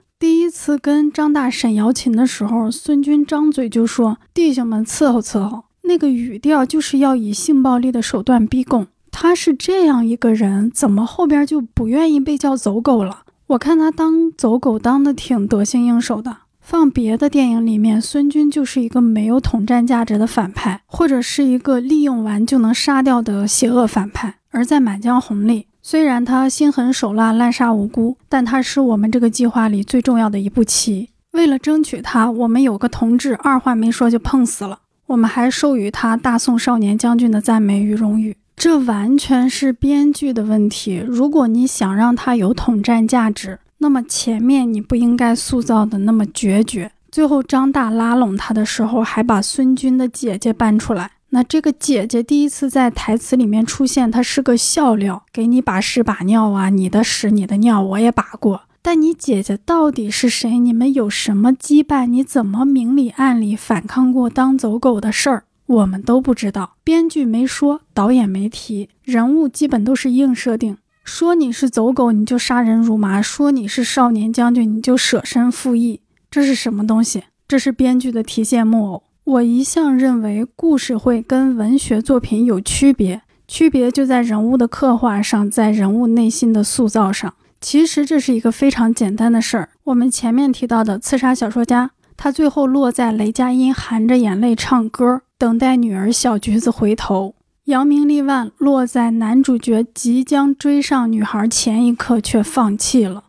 [0.66, 8.88] 次跟张大审姚琴的时候，孙军张嘴就说：“弟兄们伺候伺候。”那个语调就是要以性暴力的手段逼供。
[9.12, 13.24] 他是这样一个人，怎么后边就不愿意被叫走狗了？
[13.48, 16.38] 我看他当走狗当的挺得心应手的。
[16.62, 24.36] 放别的电影里面，孙军就是一个没有统战价值的反派，或者是一个利用完就能杀掉的邪恶反派。
[24.52, 31.10] 而在《满江红》里，虽然他心狠手辣、滥杀无辜，但他是我们这个计划里最重要的一步棋。
[31.32, 34.80] 为了争取他，我们有个同志二话没说就碰死了。
[35.08, 38.38] 我们还授予他“大宋少年将军”的赞美与荣誉。
[38.56, 41.04] 这完全是编剧的问题。
[41.06, 46.90] 如果你想让他有统战价值，那么前面你不应该塑造的那么决绝。
[47.12, 51.12] 最后张大拉拢他的时候，还把孙军的姐姐搬出来。
[51.34, 58.62] 那这个姐姐第一次在台词里面出现，她是个笑料，给你把屎把尿啊，你的屎你的尿我也把过。
[58.84, 60.60] 但你姐姐到底是谁？
[60.60, 62.06] 你们有什么羁绊？
[62.06, 65.46] 你怎么明里暗里反抗过当走狗的事儿？
[65.66, 66.76] 我们都不知道。
[66.84, 70.78] 编剧没说，导演没提，人物基本都是硬设定。
[71.04, 76.02] 说你是走狗，你就杀人如麻；说你是少年将军，你就舍身赴义。
[76.30, 77.24] 这是什么东西？
[77.48, 79.04] 这是编剧的提线木偶。
[79.26, 87.34] 我一向认为，故事会跟文学作品有区别，区别就在人物的刻画上，在人物内心的塑造上。
[87.62, 89.70] 其实这是一个非常简单的事儿。
[89.86, 103.24] 我们前面提到的刺杀小说家，他最后落在雷佳音含着眼泪唱歌，等待女儿小橘子回头；扬名立万落在男主角即将追上女孩前一刻却放弃了。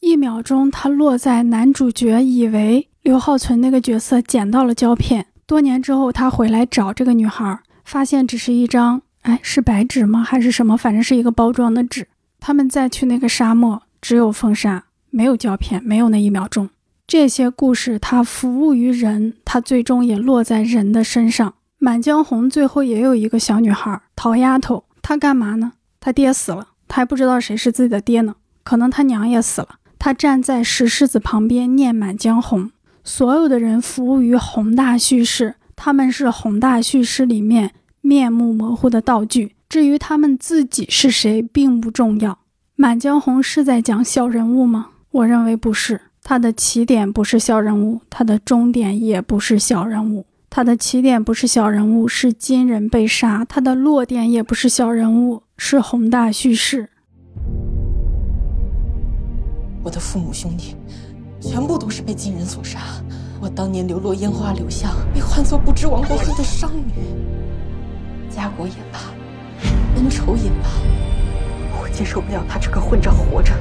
[0.00, 10.22] 一秒钟，他落在男主角以为刘浩存那个角色捡到了胶片，多年之后他回来找这个女孩，发现只是一张，哎，是白纸吗？
[10.22, 10.76] 还是什么？
[10.76, 12.06] 反正是一个包装的纸。
[12.38, 16.68] 他们再去那个沙漠，只有风沙，没有胶片，没有那一秒钟。
[17.06, 21.48] 这些故事，它服务于人，它最终也落在人的身上。
[21.78, 25.72] 《满江红》最后也有一个小女孩，桃丫头，她干嘛呢？
[25.98, 29.68] 她爹死了，她还不知道谁是自己的爹呢，可能她娘也死了。
[29.98, 32.66] 她站在石狮子旁边念《满江红》，
[33.08, 39.54] 所有的人服务于宏大叙事，他们是宏大叙事里面面目模糊的道具。
[39.66, 42.32] 至于他们自己是谁，并不重要。
[42.76, 44.88] 《满江红》是在讲小人物吗？
[45.10, 46.02] 我认为不是。
[46.22, 50.26] 它的起点不是小人物，它的终点也不是小人物。
[50.50, 56.90] 它的起点不是小人物，是金人被杀；它的落点也不是小人物，是宏大叙事。
[59.82, 60.74] 我的父母兄弟，
[61.48, 62.78] 全部都是被金人所杀。
[63.40, 66.92] 我当年流落烟花柳巷，被唤作不知亡国恨的商女。
[68.28, 69.00] 家国也罢。
[69.96, 70.68] 恩仇也罢，
[71.80, 73.54] 我接受不了他这个混账活着。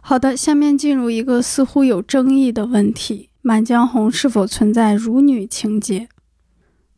[0.00, 6.08] 好的，下面进入一个似乎有争议的问题：《满江红》是否存在辱女情节？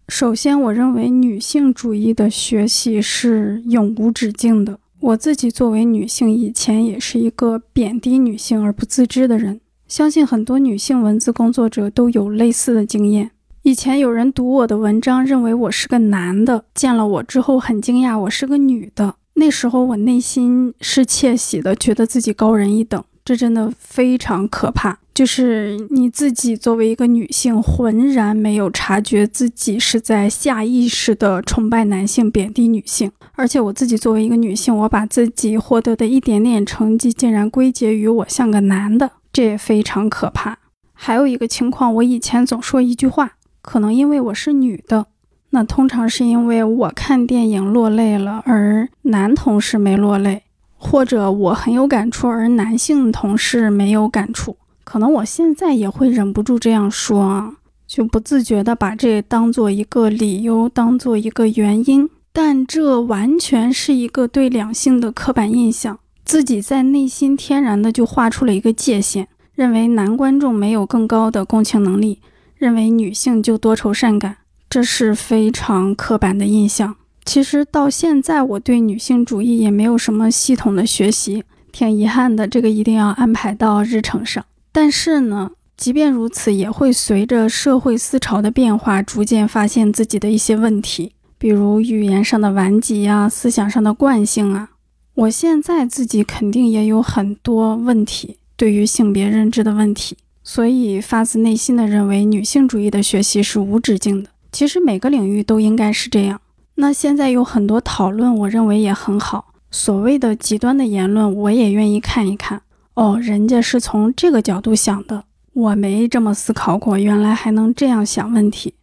[0.08, 4.78] 首先，我认为女性主义的学习是永无止境的。
[5.03, 13.32] 我自己作为女性，以前也是一个贬低女性而不自知的人，相信很多女性文字工作者都有类似的经验。
[13.62, 19.16] 以前有人读我的文章，认为我是个男的，见了我之后很惊讶我是个女的。
[19.34, 24.98] 那时候我内心是窃喜的，觉得自己高人一等，这真的非常可怕。
[25.14, 33.12] 就是你自己作为一个女性，浑然没有察觉自己是在下意识的崇拜男性、贬低女性。
[33.34, 40.58] 而且我自己作为一个女性，我把自己获得的一点点成绩竟然归结于我像个男的，这也非常可怕。
[40.94, 43.32] 还有一个情况，我以前总说一句话。
[43.60, 45.06] 可能因为我是女的，
[45.50, 50.42] 那通常是因为我看电影落泪了，而男同事没落泪，
[50.84, 54.56] 或者我很有感触，而男性同事没有感触。
[54.82, 57.52] 可能我现在也会忍不住这样说啊，
[57.86, 62.10] 就不自觉的把这当做一个理由，当做一个原因。
[62.32, 72.18] 但这完全是一个对两性的刻板印象，自己在内心天然的就画出了一个界限，认为男观众没有更高的共情能力。
[72.56, 74.36] 认为女性就多愁善感，
[74.68, 76.96] 这是非常刻板的印象。
[77.24, 82.46] 其实到现在，我对女性主义也没有什么系统的学习，挺遗憾的。
[82.48, 84.44] 这个一定要安排到日程上。
[84.72, 94.70] 但是呢，即便如此，也会随着社会思潮的变化，逐渐发现自己的一些问题，比如语言上的顽疾啊，思想上的惯性啊。
[95.14, 100.16] 我现在自己肯定也有很多问题，对于性别认知的问题。
[100.42, 104.30] 所以，发自内心的认为女性主义的学习是无止境的。
[104.50, 106.40] 其实每个领域都应该是这样。
[106.82, 109.54] 那现在有很多讨论，我认为也很好。
[109.70, 112.60] 所谓的极端的言论，我也愿意看一看。
[112.94, 115.22] 哦，人家是从这个角度想的，
[115.52, 118.74] 我没这么思考过，原来还能这样想问题。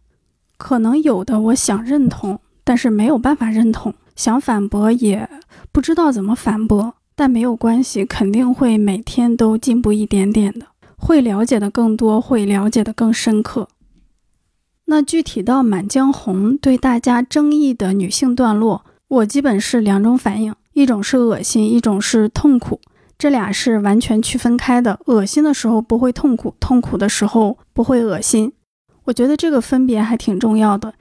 [0.56, 5.28] 可能有的我想认同，但是没有办法认同；想反驳也
[5.70, 6.94] 不知道怎么反驳。
[7.14, 10.64] 但没有关系，肯定会每天都进步一点点的。
[10.96, 13.68] 会了解的更多，会了解的更深刻。
[14.90, 22.80] 那具体到《满江红》对大家争议的女性段落，我基本是两种反应：一种是恶心，一种是痛苦。
[23.16, 24.98] 这俩是完全区分开的。
[25.06, 28.52] 恶心的时候不会痛苦，痛苦的时候不会恶心。
[29.04, 30.94] 我觉得这个分别还挺重要的，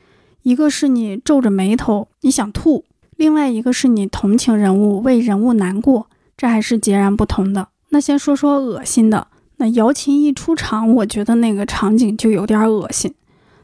[0.43, 2.85] 一个是你皱着眉头你想吐，
[3.17, 6.05] 另外一个是你同情人物为人物难过，
[6.37, 7.69] 这还是截然不同的。
[7.89, 9.25] 那先说说恶心的，
[9.57, 13.15] 那姚琴一出场，我觉得那个场景就有点恶心。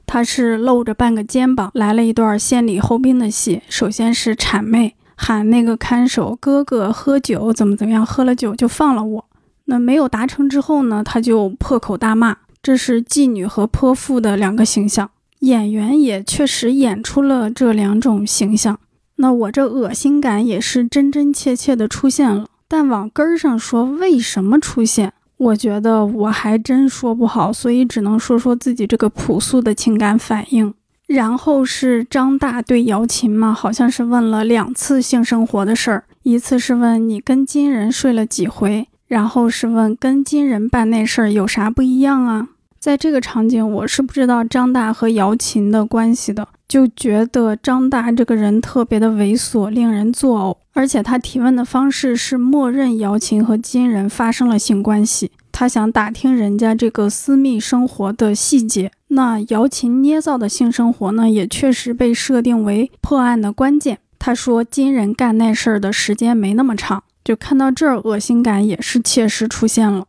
[0.06, 9.26] 他是露着半个肩膀来了一段先礼后兵的戏，首先是谄媚，喊那个看守哥哥喝酒怎么怎么样，喝了酒就放了我。
[9.66, 15.10] 那没有达成之后呢，他就破口大骂，这是妓女和泼妇的两个形象。
[15.40, 18.80] 演员也确实演出了这两种形象，
[19.18, 22.46] 那我这恶心感也是真真切切的出现了。
[22.68, 25.14] 但往根儿上说，为什么出现？
[25.38, 30.74] 我觉得我还真说不好，所以只能说说自己这个朴素的情感反应。
[31.08, 42.48] 然后是张大对姚琴嘛，好像是问了两次性生活的事儿，一次是问你跟金人睡了几回，然后是问跟金人办那事儿有啥不一样啊？
[42.86, 50.58] 在这个场景，我是不知道张大和姚琴的关系的，就觉得张大这个人特别的猥琐，令人作呕。
[50.74, 58.92] 而且他提问的方式是默认姚琴和金人发生了性关系，他想打听人家这个私密生活的细节。
[59.08, 63.98] 那姚琴捏造的性生活呢，也确实被设定为破案的关键。
[64.20, 70.06] 他说金人干那事儿的时间没那么长，就看到这儿，恶心感也是切实出现了。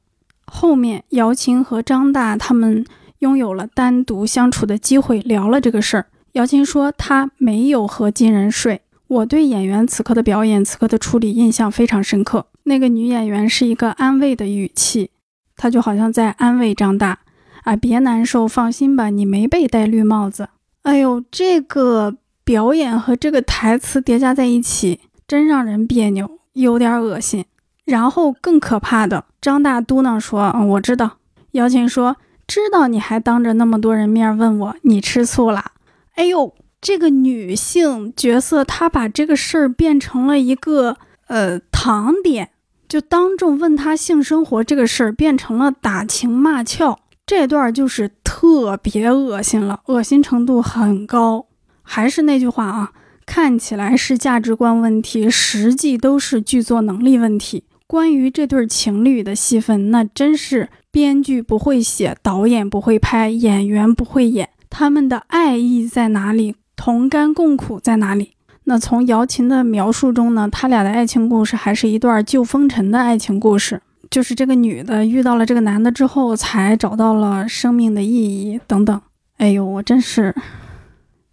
[0.46, 2.84] 后面，姚琴和张大他们
[3.18, 6.06] 拥有了单独相处的机会，聊了这个事儿。
[6.32, 8.80] 姚琴说她没有和金人睡。
[9.08, 12.46] 我对演员此刻的表演、此刻的处理印象非常深刻。
[12.64, 15.10] 那个女演员是一个安慰的语气，
[15.56, 17.20] 她就好像在安慰张大
[17.62, 20.48] 啊，别难受，放心吧，你没被戴绿帽子。
[20.82, 27.44] 哎呦，这个表演和这个台词叠加在一起，真让人别扭，有点恶心。
[27.86, 31.12] 然后更可怕的，张大嘟囔说：“嗯，我知道。”
[31.52, 32.16] 姚琴说
[32.46, 35.72] ：“知道你还当着那么多人面问我你吃醋啦？”
[36.16, 40.96] 哎呦，这个女性角色她把这个事儿变成了一个
[41.28, 42.50] 呃糖点，
[42.88, 51.46] 就当众问他性生活这个事儿变成了打情骂俏，这段就是特别恶心了，恶心程度很高。
[51.82, 52.92] 还是那句话啊，
[53.24, 57.64] 看起来是价值观问题，实际都是剧作能力问题。
[57.88, 64.48] 关于这对情侣的戏份，那真是编剧不会写，导演不会拍，演员不会演。
[64.68, 66.56] 他们的爱意在哪里？
[66.74, 68.32] 同甘共苦在哪里？
[68.64, 70.48] 那从姚琴的描述中呢？
[70.50, 73.80] 他俩的爱情故事还是一段旧风尘的爱情故事，
[74.10, 79.00] 就是这个女的遇到了这个男的之后，才找到了生命的意义等等。
[79.36, 80.34] 哎呦，我真是。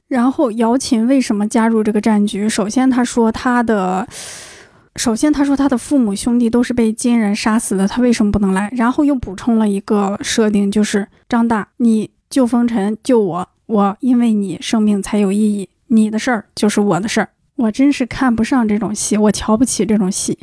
[0.08, 2.47] 然后姚琴为什么加入这个战局？
[2.47, 4.08] 首先，他说他的。
[4.95, 8.69] 首先，他说他的父母兄弟都是被金人杀死的，他为什么不能来？
[8.75, 17.29] 然后又补充了一个设定，就是张大，你救风尘，救我，我因为你生命才有意义，你的事儿就是我的事儿。
[17.55, 20.37] 我真是看不上这种戏，我瞧不起这种戏。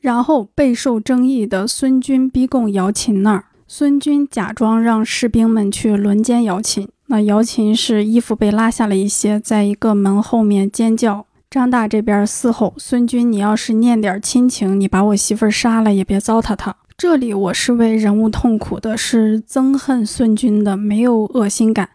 [0.00, 11.25] 然后备受争议的孙军逼供姚琴那儿，孙军假装让士兵们去轮奸姚琴，那姚琴是衣服被拉下了一些，在一个门后面尖叫。
[11.56, 21.88] 张大这边嘶吼：“孙军，你要是念点亲情，你把我媳妇杀了也别糟蹋她。”这里我是为人物痛苦的，是憎恨孙军的，没有恶心感。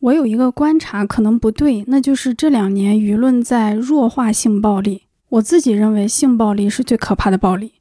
[0.00, 5.02] 我有一个观察，可能不对，那就是这两年舆论在弱化性暴力。
[5.28, 7.74] 我自己认为，性暴力是最可怕的暴力。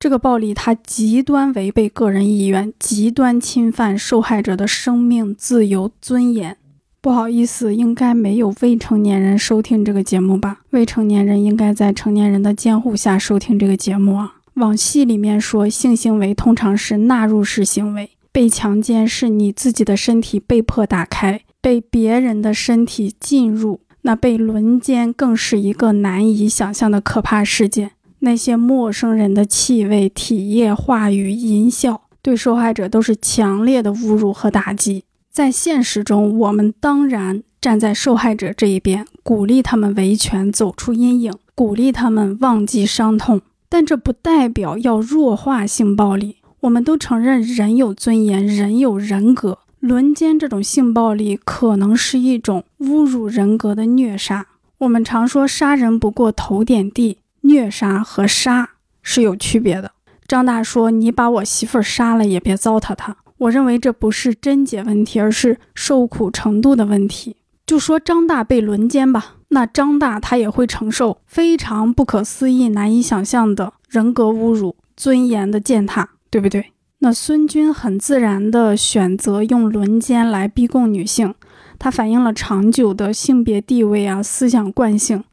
[0.00, 6.56] 这个暴力它极端违背个人意愿，极端侵犯受害者的生命、自由、尊严。
[7.02, 10.60] 不好意思，应该没有未成年人收听这个节目吧？
[10.70, 14.36] 未成年人应该在成年人的监护下收听这个节目啊。
[14.54, 23.80] 往戏里面说，性行为通常是纳入式行为，被强奸是你自己的身体被迫打开，被别人的身体进入。
[24.02, 27.90] 那被轮奸更是一个难以想象的可怕事件。
[28.20, 35.02] 那些陌生人的气味、体液、话语、淫笑，对受害者都是强烈的侮辱和打击。
[35.32, 43.40] 在现实中，我们当然站在受害者这一边，鼓励他们维权，走出阴影，鼓励他们忘记伤痛。
[43.70, 46.36] 但这不代表要弱化性暴力。
[46.60, 49.60] 我们都承认人有尊严，人有人格。
[49.80, 54.46] 轮奸这种性暴力可能是一种侮辱人格的虐杀。
[54.80, 59.92] 我们常说杀人不过头点地，虐杀和杀是有区别的。
[60.28, 67.36] 张大说：“你把我媳妇儿杀了，也别糟蹋她。”我认为这不是贞洁问题，而是受苦程度的问题。
[67.66, 76.72] 就说张大被轮奸吧，那张大他也会承受非常不可思议、难以想象的人格侮辱、尊严的践踏，对不对？
[76.98, 81.34] 那孙军很自然地选择用轮奸来逼供女性，
[81.78, 85.24] 它反映了长久的性别地位啊、思想惯性，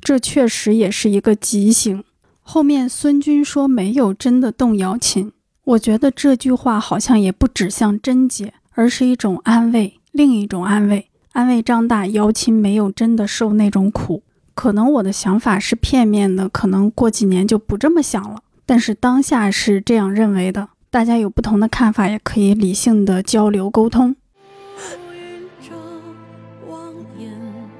[0.00, 2.02] 这确实也是一个极刑。
[2.40, 5.30] 后面孙军说没有真的动摇琴，
[5.64, 14.24] 我觉得这句话好像也不指向贞洁，而是一种安慰，另一种安慰，安慰张大姚琴没有真的受那种苦。
[14.54, 18.40] 可能我的想法是片面的，可能过几年就不这么想了。
[18.66, 24.16] 但是当下是这样认为的，大家有不同的看法，也可以理性的交流沟通。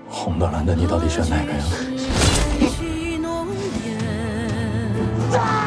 [0.08, 1.52] 红的蓝的，你到底选哪个
[5.36, 5.61] 呀？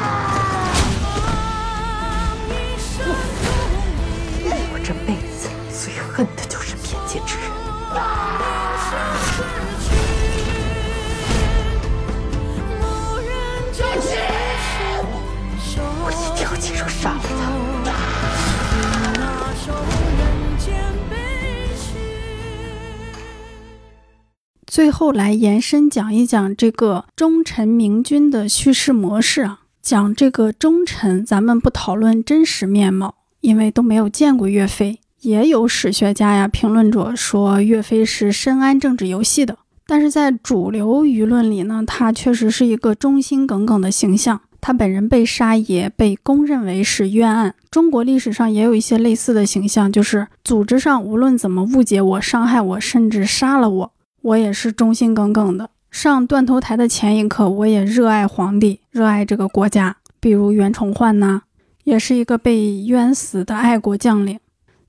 [24.76, 35.00] 最后来延伸讲一讲这个忠臣明君的叙事模式啊，讲这个忠臣，咱们不讨论真实面貌，因为都没有见过岳飞。
[35.22, 39.58] 也有史学家呀、评论者说岳飞是深谙政治游戏的，
[39.88, 44.42] 但是在主流舆论里呢，他确实是一个忠心耿耿的形象。
[44.60, 47.56] 他本人被杀也被公认为是冤案。
[47.72, 53.92] 中国历史上也有一些类似的形象，就是组织上无论怎么误解我、伤害我，甚至杀了我，
[54.26, 55.70] 我也是忠心耿耿的。
[55.92, 59.98] 上断头台的前一刻，我也热爱皇帝，热爱这个国家。
[60.20, 61.44] 比如袁崇焕呐，
[61.84, 64.40] 也是一个被冤死的爱国将领。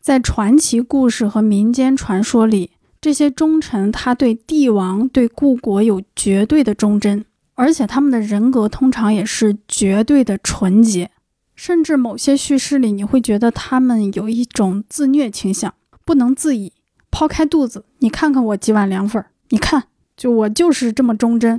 [0.00, 11.10] 在传奇故事和民间传说里，这些忠臣他对帝王、对故国有绝对的忠贞，而且他们的人格通常也是绝对的纯洁。
[11.54, 15.74] 甚至某些叙事里，你会觉得他们有一种自虐倾向，
[16.06, 16.72] 不能自已。
[17.18, 19.84] 抛开肚子，你看看我几碗凉粉儿，你看，
[20.18, 21.58] 就我就是这么忠贞。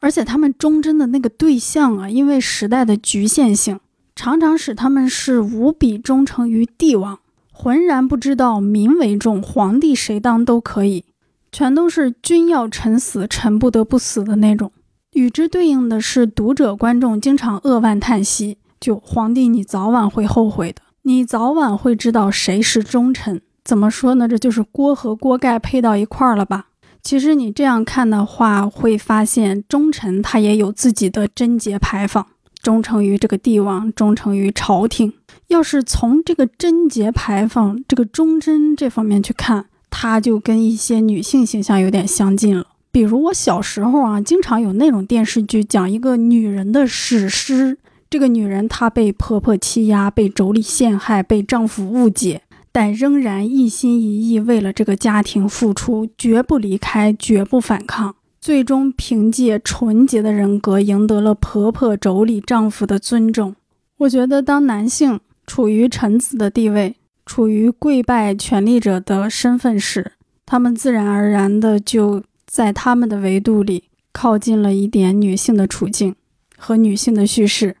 [0.00, 3.78] 而且他们忠贞的那个对象啊，因为时代的局限性，
[4.16, 7.18] 常常使他们是无比忠诚于帝王。
[7.52, 11.04] 浑然不知道民为重，皇帝谁当都可以，
[11.52, 14.72] 全都是君要臣死，臣不得不死的那种。
[15.12, 23.42] 与之对应的是，读者观众经常扼腕叹息：就皇帝，你早晚会后悔的，你早晚会知道谁是忠臣。
[23.64, 24.28] 怎么说呢？
[24.28, 26.66] 这就是锅和锅盖配到一块儿了吧？
[27.02, 32.26] 其实你这样看的话，会发现忠臣他也有自己的贞节牌坊，
[32.62, 35.12] 忠诚于这个帝王，忠诚于朝廷。
[35.48, 42.66] 要是从这个贞节牌坊、这个忠贞这方面去看，他就跟一些女性形象有点相近了。
[42.90, 47.78] 比如我小时候啊，经常有那种电视剧讲一个女人的史诗。
[48.08, 52.42] 这个女人她被婆婆欺压，被妯娌陷害，被丈夫误解，
[52.74, 58.16] 但仍然一心一意为了这个家庭付出，绝不离开，绝不反抗。
[58.40, 63.54] 最终凭借纯洁的人格，赢得了婆婆、妯娌、丈夫的尊重。
[63.98, 70.10] 我觉得，当男性处于臣子的地位，处于跪拜权力者的身份时，
[70.44, 76.16] 他们自然而然的就在他们的维度里靠近了一点女性的处境
[76.58, 77.76] 和女性的叙事。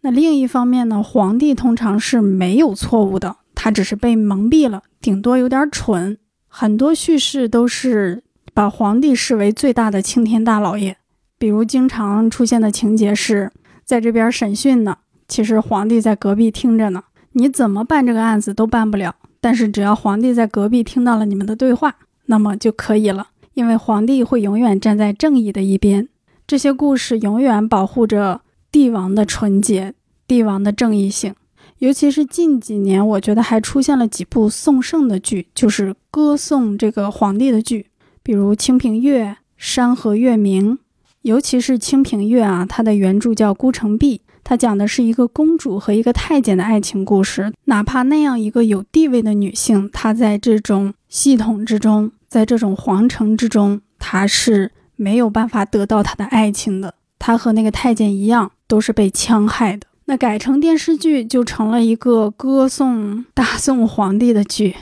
[0.00, 6.18] 那另一方面呢，皇帝通常是没有错误的，他只是被蒙蔽了，顶多有点蠢。
[6.48, 10.96] 很多叙事都是把皇帝视为最大的青天大老爷，
[11.38, 13.52] 比如经常出现的情节是，
[13.84, 14.96] 在这边审讯呢。
[15.28, 17.04] 其实皇帝在隔壁听着呢，
[17.34, 19.14] 你怎么办这个案子都办不了。
[19.40, 21.94] 但是只要皇帝在隔壁听到了你们的对话，
[22.26, 26.08] 那么就可以了，因为皇帝会永远站在正义的一边。
[26.48, 28.40] 这些故事永远保护着
[28.72, 29.94] 帝王的纯洁、
[30.26, 31.36] 帝王的正义性。
[31.82, 37.86] 尤其是近几年，我觉得还出现了几部颂圣的剧，就是歌颂这个皇帝的剧，
[38.22, 39.24] 比如《清平乐》
[39.56, 40.74] 《山河月明》，
[41.22, 44.18] 尤其是《清平乐》啊，它的原著叫《孤城闭》。
[44.44, 47.52] 它讲的是一个公主和一个太监的爱情故事。
[47.64, 56.94] 哪怕那样一个有地位的女性，她在这种系统之中，在这种皇城之中，她是没有办法得到她的爱情的。
[57.18, 59.88] 她和那个太监一样，都是被戕害的。
[60.06, 64.74] 那改成电视剧，就成了一个歌颂大宋皇帝的剧。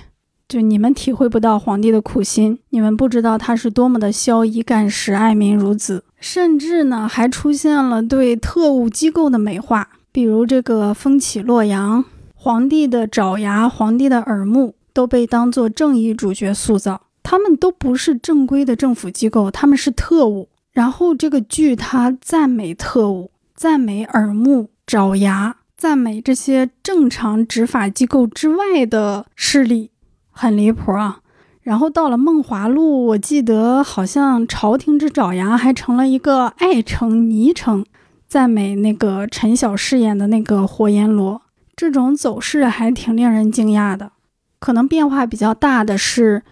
[0.49, 6.03] 就你们体会不到皇帝的苦心，你们不知道他是多么的骁衣干食、爱民如子。
[6.19, 12.05] 甚至呢，还出现了对特务机构的美化，比如这个风起洛阳，
[12.35, 17.03] 皇帝的爪牙、皇帝的耳目都被当作正义主角塑造。
[17.23, 20.49] 他们都不是正规的政府机构，他们是特务。
[20.73, 29.93] 然后这个剧它赞美特务，赞美耳目、爪牙，赞美这些正常执法机构之外的势力，
[30.33, 31.21] 很离谱啊。
[31.63, 37.87] 然后到了梦华录，我记得好像朝廷之爪牙还成了一个爱称、昵称，
[38.27, 41.43] 赞美那个陈晓饰演的那个火焰罗。
[41.77, 44.11] 这种走势还挺令人惊讶的。
[44.59, 46.43] 可能变化比较大的是，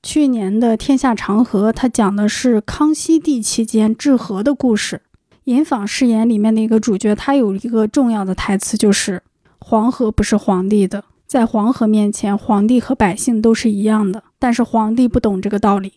[0.00, 5.02] 去年的《天下长河》，它讲的是康熙帝期间治河的故事。
[5.50, 9.20] 尹昉饰演里面的一个主角，他有一个重要的台词，就是
[9.58, 14.22] “黄河不是皇帝的，在黄河面前，皇帝和百姓都是一样的。
[14.38, 15.94] 但是皇帝不懂这个道理。”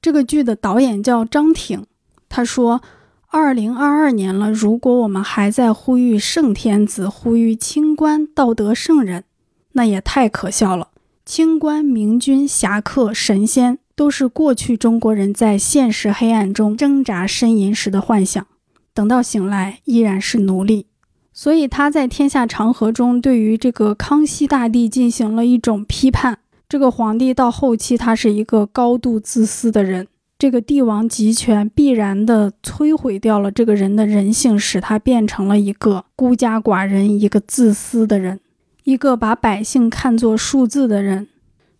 [0.00, 1.84] 这个剧的导演叫张挺，
[2.30, 2.80] 他说
[3.28, 9.24] ：“二零二二年了，如果我们还在呼吁圣天子、呼吁清官、道德圣人，
[9.72, 10.88] 那也太可笑了。
[11.26, 18.46] 清官、明君、侠客、神仙，都是过去中国人在现实黑暗中挣扎呻吟时的幻想。”
[18.94, 20.86] 等到醒来，依然是奴隶。
[21.32, 26.38] 所以他在《天下长河》中对于这个康熙大帝进行了一种批判。
[26.68, 30.06] 这个皇帝到后期，他是一个高度自私的人。
[30.38, 38.40] 这个帝王集权必然的摧毁掉了这个人的人性，使他变成了一个孤家寡人，一个自私的人，
[38.84, 41.28] 一个把百姓看作数字的人。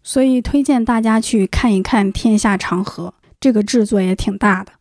[0.02, 4.72] 所以推荐大家去看一看《天下长河》，这个制作也挺大的。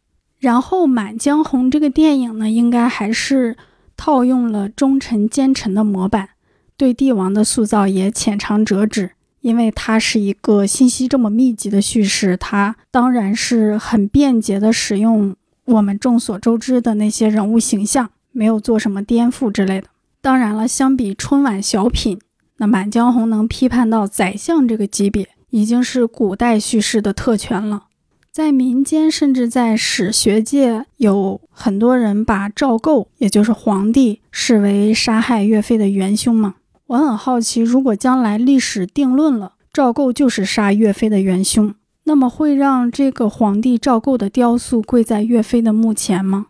[0.43, 3.55] 然后《满江红》这个电影呢，应该还是
[3.95, 6.31] 套用了忠臣奸臣的模板，
[6.75, 9.11] 对帝王的塑造也浅尝辄止。
[9.39, 15.33] 因为它是一个信息这么密集的叙事，它当然是很便捷的使用
[15.63, 19.87] 我们众所周知的那些人物形象，没有做什么颠覆之类的。
[20.19, 22.19] 当然了，相比春晚小品，
[22.57, 27.85] 那《满江红》能批判到宰相这个级别，已经是古代叙事的特权了。
[28.33, 36.55] 在民间，甚至在史学界，有很多人把赵构，也就是皇帝，视为杀害岳飞的元凶吗？
[36.87, 41.75] 我很好奇，如果将来历史定论了赵构就是杀岳飞的元凶，
[42.05, 46.47] 那么会让这个皇帝赵构的雕塑跪在岳飞的墓前吗？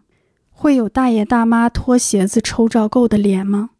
[0.49, 3.71] 会有大爷大妈脱鞋子抽赵构的脸吗？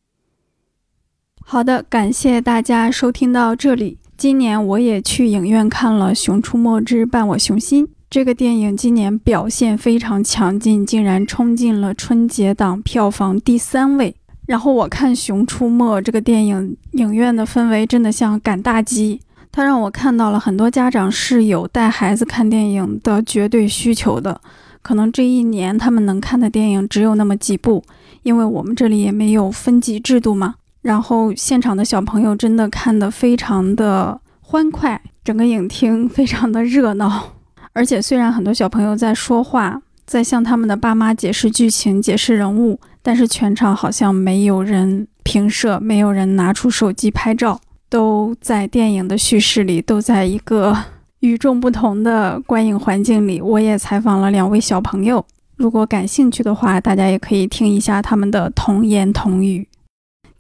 [1.39, 3.99] 好的，感谢大家收听到这里。
[4.16, 14.16] 今年我也去影院看了《熊出没之伴我熊心》这个电影，今年表现非常强劲，竟然冲进了春节档票房第三位。
[14.45, 19.20] 然后我看《熊出没》这个电影，影院的氛围真的像赶大集，
[19.51, 24.39] 它让我看到了很多家长是有带孩子看电影的绝对需求的。
[24.82, 27.84] 可能这一年他们能看的电影只有那么几部，
[28.22, 30.55] 因为我们这里也没有分级制度嘛。
[30.84, 37.31] 然后现场的小朋友真的看得非常的欢快，整个影厅非常的热闹。
[37.73, 47.59] 而且虽然很多小朋友在说话，在向他们的爸妈解释剧情、解释人物，但是全场好像没有人平摄，没有人拿出手机拍照，
[47.89, 50.77] 都在电影的叙事里，都在一个
[51.21, 53.41] 与众不同的观影环境里。
[53.41, 55.25] 我也采访了两位小朋友，
[55.55, 59.65] 如果感兴趣的话，大家也可以听一下他们的童言童语。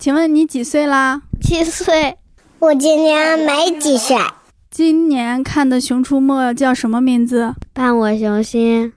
[0.03, 1.21] 请问你几岁啦？
[1.39, 2.17] 七岁。
[2.59, 4.17] 我今年没几岁。
[4.69, 7.55] 今年看的《熊出没》叫什么名字？
[7.71, 8.91] 伴我熊心。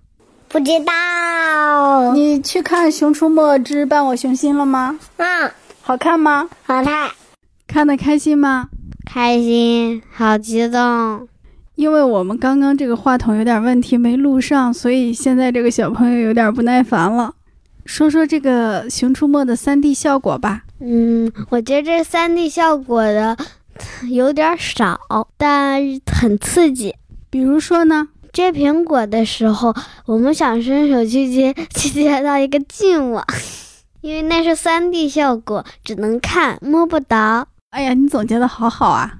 [0.49, 2.13] 不知道。
[2.13, 4.99] 你去看《熊出没之伴我熊心》了吗？
[5.19, 5.53] 嗯。
[5.81, 6.49] 好看吗？
[6.65, 7.09] 好看。
[7.69, 8.69] 看的开心吗？
[9.05, 11.29] 开心，好激动。
[11.77, 17.33] 因为我们刚刚这个话筒有点问题没录上，所以现在这个小朋友有点不耐烦了。
[17.85, 20.65] 说说这个《熊出没》的 3D 效果吧。
[20.79, 23.37] 嗯，我觉得这 3D 效果的
[24.11, 26.95] 有点少，但很刺激。
[27.31, 29.75] 比如说呢，接苹果的时候，
[30.05, 33.25] 我们想伸手去接，去接到一个镜网，
[34.03, 37.49] 因为那是三 D 效果，只能看摸不到。
[37.71, 39.15] 哎呀，你总结的好好啊！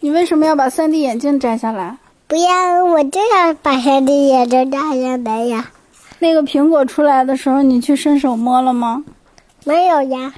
[0.00, 1.98] 你为什么要把三 D 眼镜摘下来？
[2.28, 5.70] 不要，我就要把三 D 眼镜摘下来呀。
[6.18, 9.04] 那个苹果出来的时候，你去伸手摸了吗？
[9.64, 10.34] 没有呀。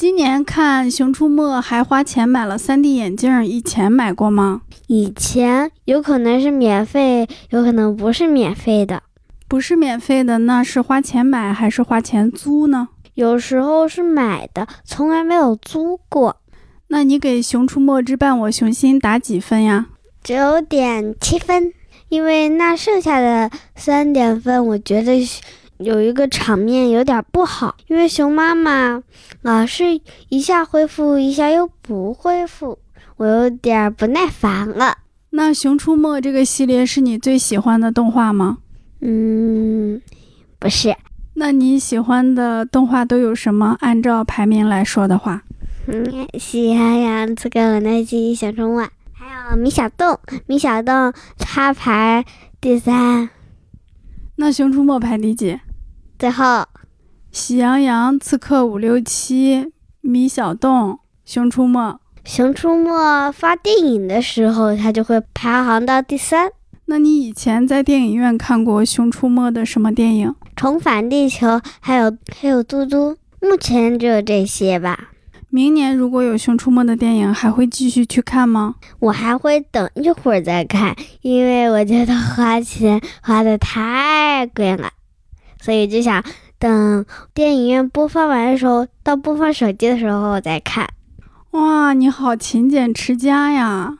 [0.00, 4.62] 今年看《熊出没》还花钱买了 3D 眼镜，以前买过吗？
[4.86, 9.02] 以前有可能是免费，有可能不是免费的。
[9.46, 12.88] 不是免费的，那是花钱买还是花钱租呢？
[13.12, 16.36] 有时候是买的，从来没有租过。
[16.88, 19.88] 那你给《熊出没之伴我熊心》打几分呀？
[20.24, 21.74] 九点七分。
[22.08, 25.22] 因为那剩下的三点分，我觉得
[25.80, 29.02] 有一个场面有点不好，因为熊妈妈
[29.42, 32.78] 老是一下恢复，一下又不恢复，
[33.16, 34.98] 我有点不耐烦了。
[35.30, 38.58] 那《熊出没》这个系列是你最喜欢的动画吗？
[39.00, 40.02] 嗯，
[40.58, 40.94] 不是。
[41.34, 43.76] 那你喜欢的动画都有什么？
[43.80, 45.42] 按照排名来说的话，
[45.86, 49.32] 嗯，喜羊羊、这个我那记小春晚，还有。
[49.32, 52.22] 啊，米小洞，米小洞，它排
[52.60, 53.30] 第三。
[54.36, 55.58] 那《熊出没》排第几？
[56.20, 56.44] 最后，
[57.32, 59.56] 《喜羊羊》《刺客伍六七》
[60.02, 60.90] 《米小洞》
[61.24, 61.80] 《熊出没》。
[62.26, 66.50] 熊出没发电影的时候，它就会排行到第三。
[66.84, 70.34] 那你以前在电影院看过《熊出没》的什么电影？
[70.54, 73.16] 重返地球，还有还有嘟嘟。
[73.40, 75.12] 目前只有这些吧。
[75.48, 78.74] 明年如果有《熊出没》的电影，还会继续去看吗？
[78.98, 84.90] 我还会等一会儿再看，因为我觉得花钱花的太贵了，
[85.60, 86.24] 所以就想
[86.58, 87.04] 等
[87.34, 90.88] 电影院播放完的时候，到播放手机的时候我再看。
[91.52, 93.98] 哇，你好勤俭持家呀！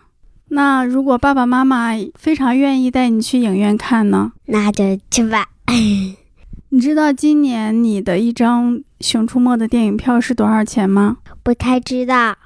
[0.48, 4.32] 那如果爸爸妈妈非常愿意带你去影院看呢？
[4.46, 5.46] 那就去吧。
[6.72, 11.16] 你知道今年你的一张《熊出没》的电影票是多少钱吗？
[11.42, 12.36] 不太知道。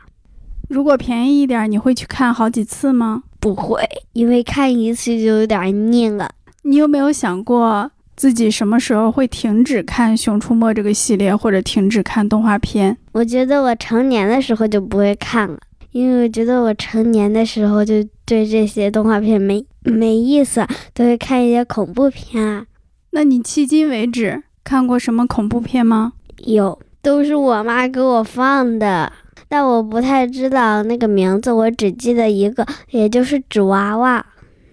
[0.68, 3.22] 如果便宜一点，你会去看好几次吗？
[3.38, 6.30] 不会，因为看一次就有点腻了。
[6.62, 12.96] 你有没有想过自己什么时候会停止看《熊出没》这个系列，或者停止看动画片？
[13.12, 15.58] 我觉得我成年的时候就不会看了，
[15.90, 17.94] 因为我觉得我成年的时候就
[18.24, 22.66] 对这些动画片没没意思，都会看一些恐怖片啊。
[23.10, 26.12] 那你迄今为止看过什么恐怖片吗？
[26.38, 29.12] 有，都是我妈给我放的，
[29.48, 34.24] 但我不太知道那个名字，我只记得一个，也就是纸娃娃。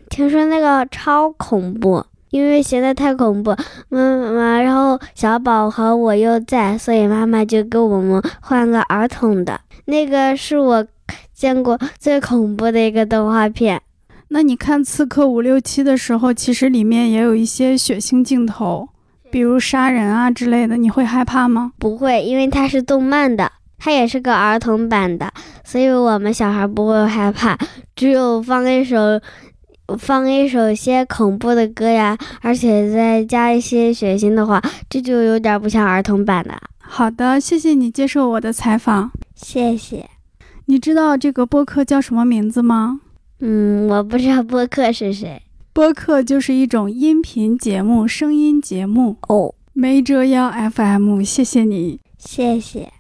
[0.09, 3.55] 听说那个超恐怖，因为现在太恐怖，
[3.89, 3.99] 妈
[4.31, 9.59] 妈，然后小宝和我又在，所以妈妈就给我们换个儿童的。
[9.85, 10.85] 那个是我
[11.33, 13.81] 见过最恐怖的一个动画片。
[14.29, 18.87] 那你看《刺客伍六七》的时候，其实里面也有一些血腥镜头，
[19.29, 21.73] 比如杀人啊之类的，你会害怕吗？
[21.77, 25.29] 不会，因为它是动漫的，它也是个儿童版的，
[25.65, 27.57] 所以我们小孩不会害怕。
[27.93, 29.19] 只有放一首，
[29.97, 36.53] 放一首些恐怖的歌呀，而且再加一些血腥的话，这就有点不像儿童版的。
[36.79, 40.09] 好的，谢谢你接受我的采访，谢谢。
[40.65, 43.01] 你知道这个播客叫什么名字吗？
[43.39, 45.41] 嗯，我不知道播客是谁。
[45.73, 49.55] 播客就是一种音频节目，声音节目哦。
[49.73, 52.91] 没遮腰 FM，谢谢你，谢谢。